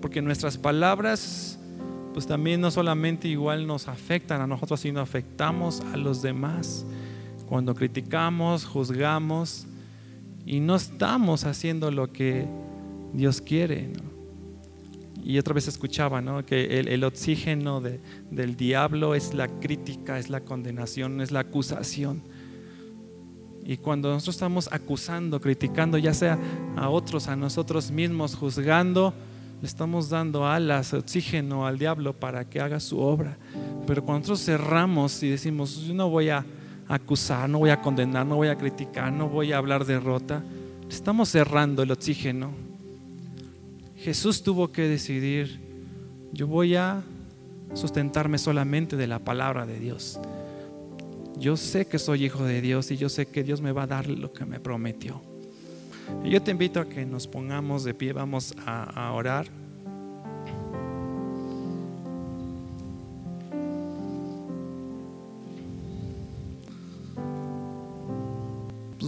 Porque 0.01 0.23
nuestras 0.23 0.57
palabras, 0.57 1.59
pues 2.15 2.29
también 2.29 2.61
no 2.61 2.71
solamente 2.71 3.27
igual 3.27 3.67
nos 3.67 3.89
afectan 3.89 4.41
a 4.41 4.47
nosotros, 4.47 4.79
sino 4.79 5.01
afectamos 5.01 5.81
a 5.93 5.97
los 5.97 6.23
demás. 6.23 6.87
Cuando 7.49 7.75
criticamos, 7.75 8.65
juzgamos 8.65 9.67
y 10.47 10.61
no 10.61 10.75
estamos 10.77 11.45
haciendo 11.45 11.91
lo 11.91 12.13
que 12.13 12.47
Dios 13.13 13.41
quiere. 13.41 13.91
Y 15.25 15.39
otra 15.39 15.55
vez 15.55 15.69
escuchaba 15.69 16.21
¿no? 16.21 16.45
que 16.45 16.81
el, 16.81 16.89
el 16.89 17.05
oxígeno 17.05 17.81
de- 17.81 18.01
del 18.31 18.57
diablo 18.57 19.15
es 19.15 19.35
la 19.35 19.47
crítica, 19.49 20.19
es 20.19 20.31
la 20.31 20.41
condenación, 20.41 21.21
es 21.21 21.31
la 21.31 21.41
acusación. 21.41 22.23
Y 23.65 23.77
cuando 23.77 24.11
nosotros 24.11 24.35
estamos 24.35 24.69
acusando, 24.73 25.41
criticando, 25.41 25.97
ya 25.97 26.13
sea 26.13 26.37
a 26.77 26.89
otros, 26.89 27.29
a 27.29 27.37
nosotros 27.37 27.93
mismos, 27.93 28.35
juzgando, 28.35 29.15
le 29.61 29.69
estamos 29.69 30.09
dando 30.09 30.45
alas, 30.49 30.93
oxígeno 30.93 31.69
al 31.69 31.79
diablo 31.79 32.13
para 32.19 32.45
que 32.51 32.61
haga 32.61 32.81
su 32.81 32.99
obra. 32.99 33.39
Pero 33.87 34.03
cuando 34.05 34.21
nosotros 34.23 34.45
cerramos 34.45 35.23
y 35.23 35.29
decimos, 35.29 35.77
yo 35.87 35.95
no 35.95 36.11
voy 36.11 36.31
a 36.31 36.45
acusar, 36.89 37.49
no 37.49 37.59
voy 37.59 37.71
a 37.71 37.81
condenar, 37.81 38.27
no 38.27 38.37
voy 38.37 38.49
a 38.49 38.57
criticar, 38.57 39.13
no 39.13 39.29
voy 39.29 39.53
a 39.53 39.59
hablar 39.59 39.85
derrota, 39.85 40.43
estamos 40.89 41.29
cerrando 41.29 41.83
el 41.83 41.91
oxígeno. 41.91 42.51
Jesús 43.97 44.43
tuvo 44.43 44.73
que 44.73 44.83
decidir, 44.83 45.61
yo 46.33 46.47
voy 46.47 46.77
a 46.77 47.03
sustentarme 47.75 48.39
solamente 48.39 48.97
de 48.97 49.07
la 49.07 49.19
palabra 49.21 49.67
de 49.67 49.79
Dios. 49.79 50.19
Yo 51.39 51.57
sé 51.57 51.87
que 51.87 51.99
soy 51.99 52.27
hijo 52.27 52.45
de 52.45 52.61
Dios 52.61 52.91
y 52.91 52.97
yo 52.97 53.09
sé 53.09 53.27
que 53.27 53.43
Dios 53.43 53.61
me 53.61 53.73
va 53.73 53.85
a 53.85 53.87
dar 53.87 54.09
lo 54.09 54.33
que 54.33 54.45
me 54.45 54.61
prometió. 54.61 55.23
Y 56.25 56.31
yo 56.31 56.43
te 56.43 56.51
invito 56.51 56.81
a 56.81 56.89
que 56.89 57.07
nos 57.07 57.27
pongamos 57.27 57.85
de 57.85 57.95
pie, 57.95 58.13
vamos 58.13 58.55
a, 58.67 58.85
a 58.85 59.13
orar. 59.13 59.47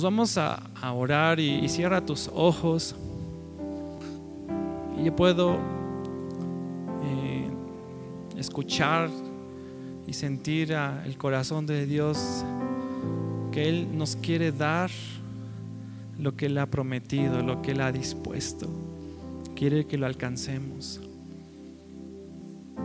Vamos 0.04 0.38
a, 0.38 0.62
orar 0.92 1.40
y, 1.40 1.64
y 1.64 1.68
cierra 1.68 2.04
tus 2.04 2.30
ojos. 2.32 2.94
Y 5.00 5.04
yo 5.04 5.16
puedo 5.16 5.54
eh, 7.02 7.48
escuchar 8.36 9.08
y 10.06 10.12
sentir 10.12 10.74
a 10.74 11.04
el 11.06 11.16
corazón 11.16 11.66
de 11.66 11.86
Dios 11.86 12.44
que 13.50 13.68
Él 13.68 13.96
nos 13.96 14.16
quiere 14.16 14.52
dar 14.52 14.90
lo 16.18 16.36
que 16.36 16.46
Él 16.46 16.58
ha 16.58 16.66
prometido, 16.66 17.42
lo 17.42 17.62
que 17.62 17.72
Él 17.72 17.80
ha 17.80 17.90
dispuesto. 17.90 18.68
Quiere 19.56 19.86
que 19.86 19.96
lo 19.96 20.06
alcancemos. 20.06 21.00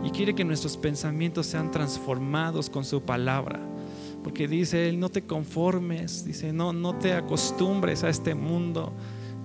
Y 0.02 0.10
quiere 0.10 0.34
que 0.34 0.44
nuestros 0.44 0.78
pensamientos 0.78 1.46
sean 1.46 1.70
transformados 1.70 2.70
con 2.70 2.84
su 2.84 3.02
palabra. 3.02 3.60
Porque 4.22 4.46
dice 4.46 4.88
Él, 4.88 5.00
no 5.00 5.08
te 5.08 5.22
conformes, 5.22 6.24
dice, 6.24 6.52
no, 6.52 6.72
no 6.72 6.94
te 6.94 7.14
acostumbres 7.14 8.04
a 8.04 8.08
este 8.10 8.34
mundo. 8.34 8.92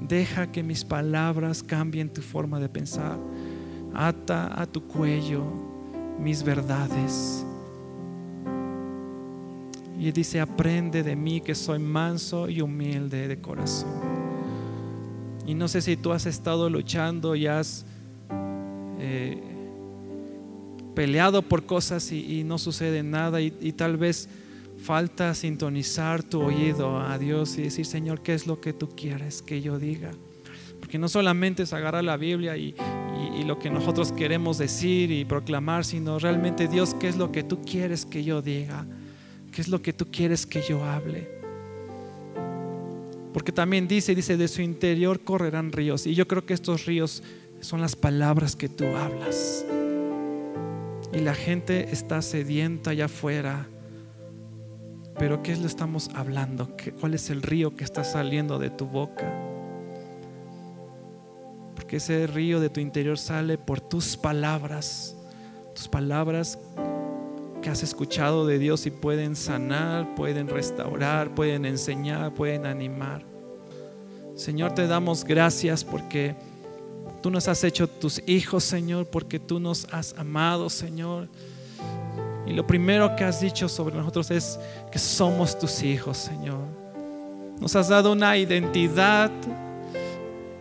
Deja 0.01 0.51
que 0.51 0.63
mis 0.63 0.83
palabras 0.83 1.63
cambien 1.63 2.09
tu 2.09 2.21
forma 2.21 2.59
de 2.59 2.67
pensar. 2.67 3.17
Ata 3.93 4.61
a 4.61 4.65
tu 4.65 4.83
cuello 4.83 5.43
mis 6.19 6.43
verdades. 6.43 7.45
Y 9.97 10.11
dice, 10.11 10.41
aprende 10.41 11.03
de 11.03 11.15
mí 11.15 11.39
que 11.39 11.55
soy 11.55 11.79
manso 11.79 12.49
y 12.49 12.61
humilde 12.61 13.29
de 13.29 13.39
corazón. 13.39 13.89
Y 15.47 15.53
no 15.53 15.69
sé 15.69 15.81
si 15.81 15.95
tú 15.95 16.11
has 16.11 16.25
estado 16.25 16.69
luchando 16.69 17.35
y 17.35 17.47
has 17.47 17.85
eh, 18.99 19.41
peleado 20.95 21.41
por 21.43 21.65
cosas 21.65 22.11
y, 22.11 22.43
no 22.43 22.57
sucede 22.57 23.03
nada 23.03 23.39
y, 23.39 23.53
y 23.61 23.71
tal 23.71 23.95
vez 23.95 24.27
falta 24.77 25.33
sintonizar 25.33 26.23
tu 26.23 26.41
oído 26.41 26.99
a 26.99 27.17
Dios 27.17 27.57
y 27.57 27.63
decir, 27.63 27.85
Señor, 27.85 28.21
¿qué 28.21 28.33
es 28.33 28.47
lo 28.47 28.61
que 28.61 28.73
tú 28.73 28.89
quieres 28.95 29.41
que 29.41 29.61
yo 29.61 29.79
diga? 29.79 30.11
Porque 30.79 30.99
no 30.99 31.09
solamente 31.09 31.63
es 31.63 31.73
agarrar 31.73 32.03
la 32.03 32.17
Biblia 32.17 32.57
y, 32.57 32.75
lo 33.45 33.59
que 33.59 33.69
nosotros 33.69 34.11
queremos 34.11 34.57
decir 34.57 35.11
y 35.11 35.23
proclamar, 35.23 35.85
sino 35.85 36.17
realmente 36.17 36.67
Dios, 36.67 36.95
¿qué 36.95 37.07
es 37.07 37.15
lo 37.15 37.31
que 37.31 37.43
tú 37.43 37.61
quieres 37.61 38.05
que 38.05 38.23
yo 38.23 38.41
diga? 38.41 38.87
¿Qué 39.51 39.61
es 39.61 39.67
lo 39.67 39.81
que 39.83 39.93
tú 39.93 40.07
quieres 40.11 40.47
que 40.47 40.61
yo 40.61 40.83
hable? 40.83 41.29
Porque 43.33 43.51
también 43.51 43.87
dice, 43.87 44.15
dice, 44.15 44.37
de 44.37 44.47
su 44.47 44.61
interior 44.61 45.19
correrán 45.19 45.71
ríos. 45.71 46.07
Y 46.07 46.15
yo 46.15 46.27
creo 46.27 46.45
que 46.45 46.53
estos 46.53 46.85
ríos 46.85 47.21
son 47.59 47.81
las 47.81 47.95
palabras 47.95 48.55
que 48.55 48.69
tú 48.69 48.85
hablas. 48.95 49.65
Y 51.13 51.19
la 51.19 51.35
gente 51.35 51.91
está 51.91 52.21
sedienta 52.21 52.91
allá 52.91 53.05
afuera. 53.05 53.67
Pero 55.17 55.41
¿qué 55.41 55.55
lo 55.55 55.65
estamos 55.65 56.09
hablando? 56.13 56.69
¿Cuál 56.99 57.13
es 57.13 57.29
el 57.29 57.41
río 57.41 57.75
que 57.75 57.83
está 57.83 58.03
saliendo 58.03 58.59
de 58.59 58.69
tu 58.69 58.85
boca? 58.85 59.31
Porque 61.75 61.97
ese 61.97 62.27
río 62.27 62.59
de 62.59 62.69
tu 62.69 62.81
interior 62.81 63.17
sale 63.17 63.57
por 63.57 63.79
tus 63.79 64.17
palabras. 64.17 65.15
Tus 65.73 65.87
palabras 65.87 66.59
que 67.61 67.69
has 67.69 67.81
escuchado 67.81 68.45
de 68.45 68.59
Dios 68.59 68.85
y 68.85 68.91
pueden 68.91 69.35
sanar, 69.35 70.15
pueden 70.15 70.47
restaurar, 70.47 71.33
pueden 71.33 71.65
enseñar, 71.65 72.33
pueden 72.33 72.65
animar. 72.65 73.23
Señor, 74.35 74.75
te 74.75 74.85
damos 74.85 75.23
gracias 75.23 75.83
porque 75.83 76.35
tú 77.21 77.31
nos 77.31 77.47
has 77.47 77.63
hecho 77.63 77.87
tus 77.87 78.21
hijos, 78.27 78.65
Señor, 78.65 79.07
porque 79.07 79.39
tú 79.39 79.61
nos 79.61 79.85
has 79.93 80.13
amado, 80.17 80.69
Señor. 80.69 81.29
Y 82.47 82.53
lo 82.53 82.65
primero 82.65 83.15
que 83.15 83.23
has 83.23 83.41
dicho 83.41 83.67
sobre 83.67 83.95
nosotros 83.95 84.29
es 84.31 84.59
que 84.91 84.99
somos 84.99 85.57
tus 85.57 85.81
hijos, 85.83 86.17
Señor. 86.17 86.59
Nos 87.59 87.75
has 87.75 87.87
dado 87.87 88.11
una 88.11 88.37
identidad 88.37 89.31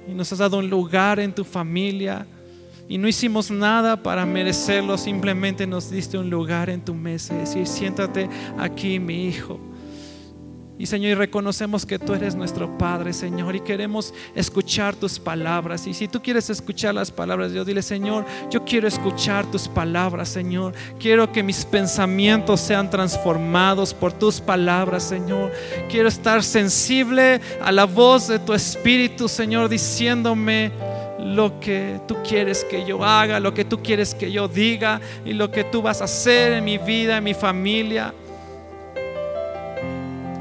y 0.09 0.12
nos 0.12 0.32
has 0.32 0.39
dado 0.39 0.59
un 0.59 0.70
lugar 0.70 1.18
en 1.20 1.35
tu 1.35 1.45
familia. 1.45 2.26
Y 2.89 2.99
no 2.99 3.09
hicimos 3.09 3.51
nada 3.51 4.03
para 4.03 4.26
merecerlo, 4.26 4.99
simplemente 4.99 5.66
nos 5.66 5.91
diste 5.91 6.18
un 6.18 6.28
lugar 6.28 6.68
en 6.68 6.82
tu 6.82 6.95
mesa 6.95 7.35
y 7.35 7.39
decir, 7.39 7.66
siéntate 7.66 8.28
aquí, 8.59 8.99
mi 8.99 9.26
hijo. 9.26 9.59
Y 10.77 10.87
Señor, 10.87 11.12
y 11.12 11.14
reconocemos 11.14 11.87
que 11.87 12.01
tú 12.01 12.14
eres 12.14 12.35
nuestro 12.35 12.77
Padre, 12.77 13.12
Señor, 13.12 13.55
y 13.55 13.61
queremos 13.61 14.12
escuchar 14.35 14.97
tus 14.97 15.20
palabras. 15.20 15.87
Y 15.87 15.95
si 15.95 16.09
tú 16.09 16.20
quieres 16.20 16.51
escuchar 16.51 16.97
las 16.97 17.12
palabras 17.12 17.49
de 17.49 17.55
Dios, 17.55 17.66
dile, 17.66 17.81
Señor, 17.81 18.25
yo 18.51 18.64
quiero 18.64 18.89
escuchar 18.89 19.49
tus 19.53 19.68
palabras, 19.68 20.31
Señor. 20.31 20.75
Quiero 20.99 21.31
que 21.31 21.45
mis 21.45 21.64
pensamientos 21.64 22.61
sean 22.61 22.91
transformados 22.91 23.95
por 23.95 24.12
tus 24.12 24.41
palabras, 24.41 25.05
Señor. 25.05 25.53
Quiero 25.89 26.09
estar 26.09 26.43
sensible 26.43 27.41
a 27.62 27.70
la 27.70 27.85
voz 27.85 28.27
de 28.27 28.41
tu 28.41 28.53
Espíritu, 28.53 29.29
Señor, 29.29 29.68
diciéndome 29.68 30.72
lo 31.20 31.61
que 31.61 32.01
tú 32.09 32.16
quieres 32.27 32.64
que 32.64 32.85
yo 32.85 33.05
haga, 33.05 33.39
lo 33.39 33.55
que 33.55 33.64
tú 33.64 33.81
quieres 33.81 34.12
que 34.12 34.33
yo 34.33 34.49
diga 34.49 35.01
y 35.25 35.35
lo 35.35 35.53
que 35.53 35.62
tú 35.62 35.83
vas 35.83 36.01
a 36.01 36.05
hacer 36.05 36.53
en 36.55 36.64
mi 36.64 36.79
vida, 36.79 37.18
en 37.18 37.25
mi 37.25 37.35
familia. 37.35 38.12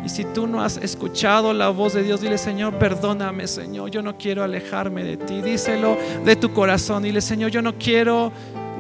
Y 0.06 0.10
si 0.10 0.26
tú 0.26 0.48
no 0.48 0.62
has 0.62 0.78
escuchado 0.78 1.54
la 1.54 1.70
voz 1.70 1.94
de 1.94 2.04
Dios, 2.04 2.20
dile, 2.20 2.38
Señor, 2.38 2.74
perdóname, 2.74 3.48
Señor, 3.48 3.90
yo 3.90 4.02
no 4.02 4.18
quiero 4.18 4.44
alejarme 4.44 5.04
de 5.04 5.18
ti. 5.18 5.42
Díselo 5.42 5.98
de 6.26 6.36
tu 6.36 6.52
corazón. 6.52 7.04
Dile, 7.04 7.22
Señor, 7.22 7.52
yo 7.52 7.62
no 7.62 7.78
quiero 7.78 8.32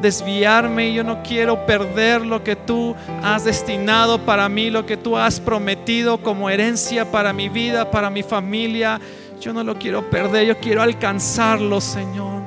desviarme, 0.01 0.93
yo 0.93 1.03
no 1.05 1.23
quiero 1.23 1.65
perder 1.65 2.25
lo 2.25 2.43
que 2.43 2.57
tú 2.57 2.93
has 3.21 3.45
destinado 3.45 4.19
para 4.25 4.49
mí, 4.49 4.69
lo 4.69 4.85
que 4.85 4.97
tú 4.97 5.15
has 5.15 5.39
prometido 5.39 6.17
como 6.17 6.49
herencia 6.49 7.09
para 7.09 7.31
mi 7.31 7.47
vida, 7.47 7.89
para 7.89 8.09
mi 8.09 8.21
familia. 8.21 8.99
Yo 9.39 9.53
no 9.53 9.63
lo 9.63 9.79
quiero 9.79 10.09
perder, 10.09 10.45
yo 10.45 10.57
quiero 10.59 10.81
alcanzarlo, 10.81 11.79
Señor. 11.79 12.43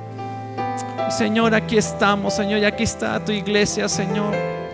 Señor, 1.08 1.54
aquí 1.54 1.78
estamos, 1.78 2.34
Señor, 2.34 2.60
y 2.60 2.66
aquí 2.66 2.82
está 2.82 3.24
tu 3.24 3.32
iglesia, 3.32 3.88
Señor 3.88 4.65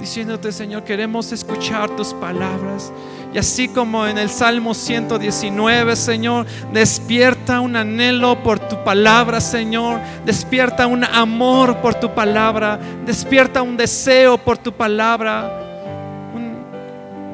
diciéndote, 0.00 0.50
Señor, 0.50 0.82
queremos 0.84 1.30
escuchar 1.30 1.90
tus 1.90 2.14
palabras. 2.14 2.92
Y 3.32 3.38
así 3.38 3.68
como 3.68 4.06
en 4.06 4.18
el 4.18 4.28
Salmo 4.28 4.74
119, 4.74 5.94
Señor, 5.94 6.46
despierta 6.72 7.60
un 7.60 7.76
anhelo 7.76 8.42
por 8.42 8.58
tu 8.58 8.82
palabra, 8.82 9.40
Señor. 9.40 10.00
Despierta 10.24 10.86
un 10.86 11.04
amor 11.04 11.76
por 11.76 11.94
tu 11.94 12.12
palabra. 12.12 12.80
Despierta 13.06 13.62
un 13.62 13.76
deseo 13.76 14.36
por 14.38 14.58
tu 14.58 14.72
palabra 14.72 15.69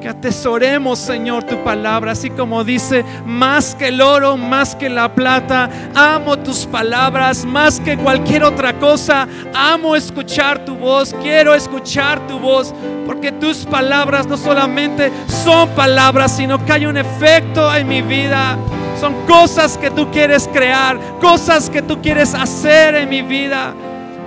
que 0.07 0.11
atesoremos, 0.11 0.99
Señor, 0.99 1.43
tu 1.43 1.61
palabra, 1.65 2.13
así 2.13 2.29
como 2.29 2.63
dice, 2.63 3.03
más 3.25 3.75
que 3.75 3.89
el 3.89 3.99
oro, 3.99 4.37
más 4.37 4.73
que 4.73 4.87
la 4.87 5.13
plata, 5.13 5.69
amo 5.93 6.39
tus 6.39 6.65
palabras, 6.65 7.43
más 7.43 7.81
que 7.81 7.97
cualquier 7.97 8.45
otra 8.45 8.79
cosa, 8.79 9.27
amo 9.53 9.97
escuchar 9.97 10.63
tu 10.63 10.75
voz, 10.75 11.13
quiero 11.21 11.53
escuchar 11.53 12.25
tu 12.25 12.39
voz, 12.39 12.73
porque 13.05 13.33
tus 13.33 13.65
palabras 13.65 14.25
no 14.27 14.37
solamente 14.37 15.11
son 15.27 15.67
palabras, 15.71 16.37
sino 16.37 16.63
que 16.63 16.71
hay 16.71 16.85
un 16.85 16.95
efecto 16.95 17.75
en 17.75 17.85
mi 17.85 18.01
vida. 18.01 18.57
Son 19.01 19.13
cosas 19.25 19.77
que 19.77 19.91
tú 19.91 20.09
quieres 20.09 20.47
crear, 20.53 20.97
cosas 21.19 21.69
que 21.69 21.81
tú 21.81 22.01
quieres 22.01 22.33
hacer 22.33 22.95
en 22.95 23.09
mi 23.09 23.23
vida 23.23 23.73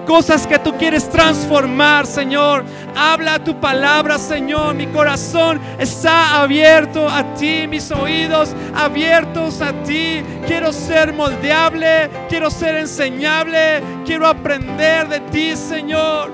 cosas 0.06 0.46
que 0.46 0.58
tú 0.58 0.76
quieres 0.76 1.08
transformar, 1.08 2.06
Señor. 2.06 2.64
Habla 2.96 3.42
tu 3.42 3.58
palabra, 3.58 4.18
Señor. 4.18 4.74
Mi 4.74 4.86
corazón 4.86 5.60
está 5.78 6.40
abierto 6.40 7.08
a 7.08 7.34
ti, 7.34 7.66
mis 7.68 7.90
oídos 7.90 8.54
abiertos 8.74 9.60
a 9.60 9.72
ti. 9.82 10.22
Quiero 10.46 10.72
ser 10.72 11.12
moldeable, 11.12 12.10
quiero 12.28 12.50
ser 12.50 12.76
enseñable, 12.76 13.82
quiero 14.04 14.26
aprender 14.26 15.08
de 15.08 15.20
ti, 15.20 15.56
Señor. 15.56 16.30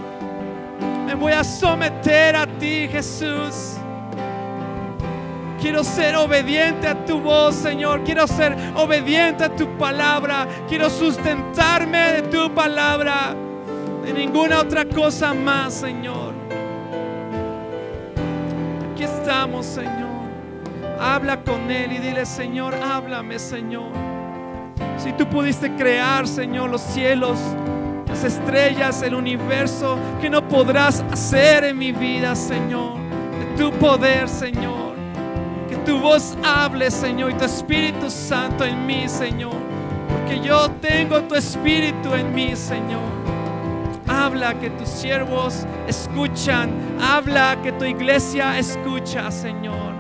Me 1.06 1.14
voy 1.14 1.32
a 1.32 1.44
someter 1.44 2.36
a 2.36 2.46
ti, 2.46 2.88
Jesús. 2.90 3.76
Quiero 5.60 5.82
ser 5.82 6.16
obediente 6.16 6.86
a 6.86 7.04
tu 7.04 7.20
voz, 7.20 7.54
Señor. 7.54 8.04
Quiero 8.04 8.26
ser 8.26 8.56
obediente 8.74 9.44
a 9.44 9.54
tu 9.54 9.66
palabra. 9.78 10.46
Quiero 10.68 10.90
sustentarme 10.90 12.12
de 12.12 12.22
tu 12.22 12.52
palabra 12.54 13.34
de 14.07 14.12
ninguna 14.12 14.61
otra 14.61 14.84
cosa 14.84 15.34
más, 15.34 15.74
Señor. 15.74 16.32
Aquí 18.92 19.02
estamos, 19.02 19.66
Señor. 19.66 20.07
Habla 21.00 21.42
con 21.42 21.68
Él 21.72 21.92
y 21.92 21.98
dile, 21.98 22.24
Señor, 22.24 22.76
háblame, 22.76 23.40
Señor. 23.40 23.90
Si 24.96 25.12
tú 25.12 25.26
pudiste 25.26 25.74
crear, 25.74 26.28
Señor, 26.28 26.70
los 26.70 26.82
cielos, 26.82 27.36
las 28.07 28.22
estrellas, 28.22 29.02
el 29.02 29.14
universo, 29.14 29.98
que 30.20 30.30
no 30.30 30.46
podrás 30.46 31.04
hacer 31.11 31.64
en 31.64 31.76
mi 31.76 31.90
vida, 31.90 32.36
Señor. 32.36 32.98
De 33.40 33.64
tu 33.64 33.72
poder, 33.72 34.28
Señor. 34.28 34.94
Que 35.68 35.76
tu 35.78 35.98
voz 35.98 36.38
hable, 36.44 36.92
Señor, 36.92 37.32
y 37.32 37.34
tu 37.34 37.44
Espíritu 37.44 38.09
Santo 38.09 38.64
en 38.64 38.86
mí, 38.86 39.09
Señor. 39.09 39.57
Porque 40.09 40.40
yo 40.40 40.70
tengo 40.80 41.22
tu 41.22 41.34
Espíritu 41.34 42.14
en 42.14 42.32
mí, 42.32 42.54
Señor. 42.54 43.15
Habla 44.27 44.59
que 44.59 44.70
tus 44.70 44.89
siervos 44.89 45.64
escuchan. 45.87 46.68
Habla 47.01 47.57
que 47.62 47.70
tu 47.70 47.85
iglesia 47.85 48.59
escucha, 48.59 49.31
Señor. 49.31 49.95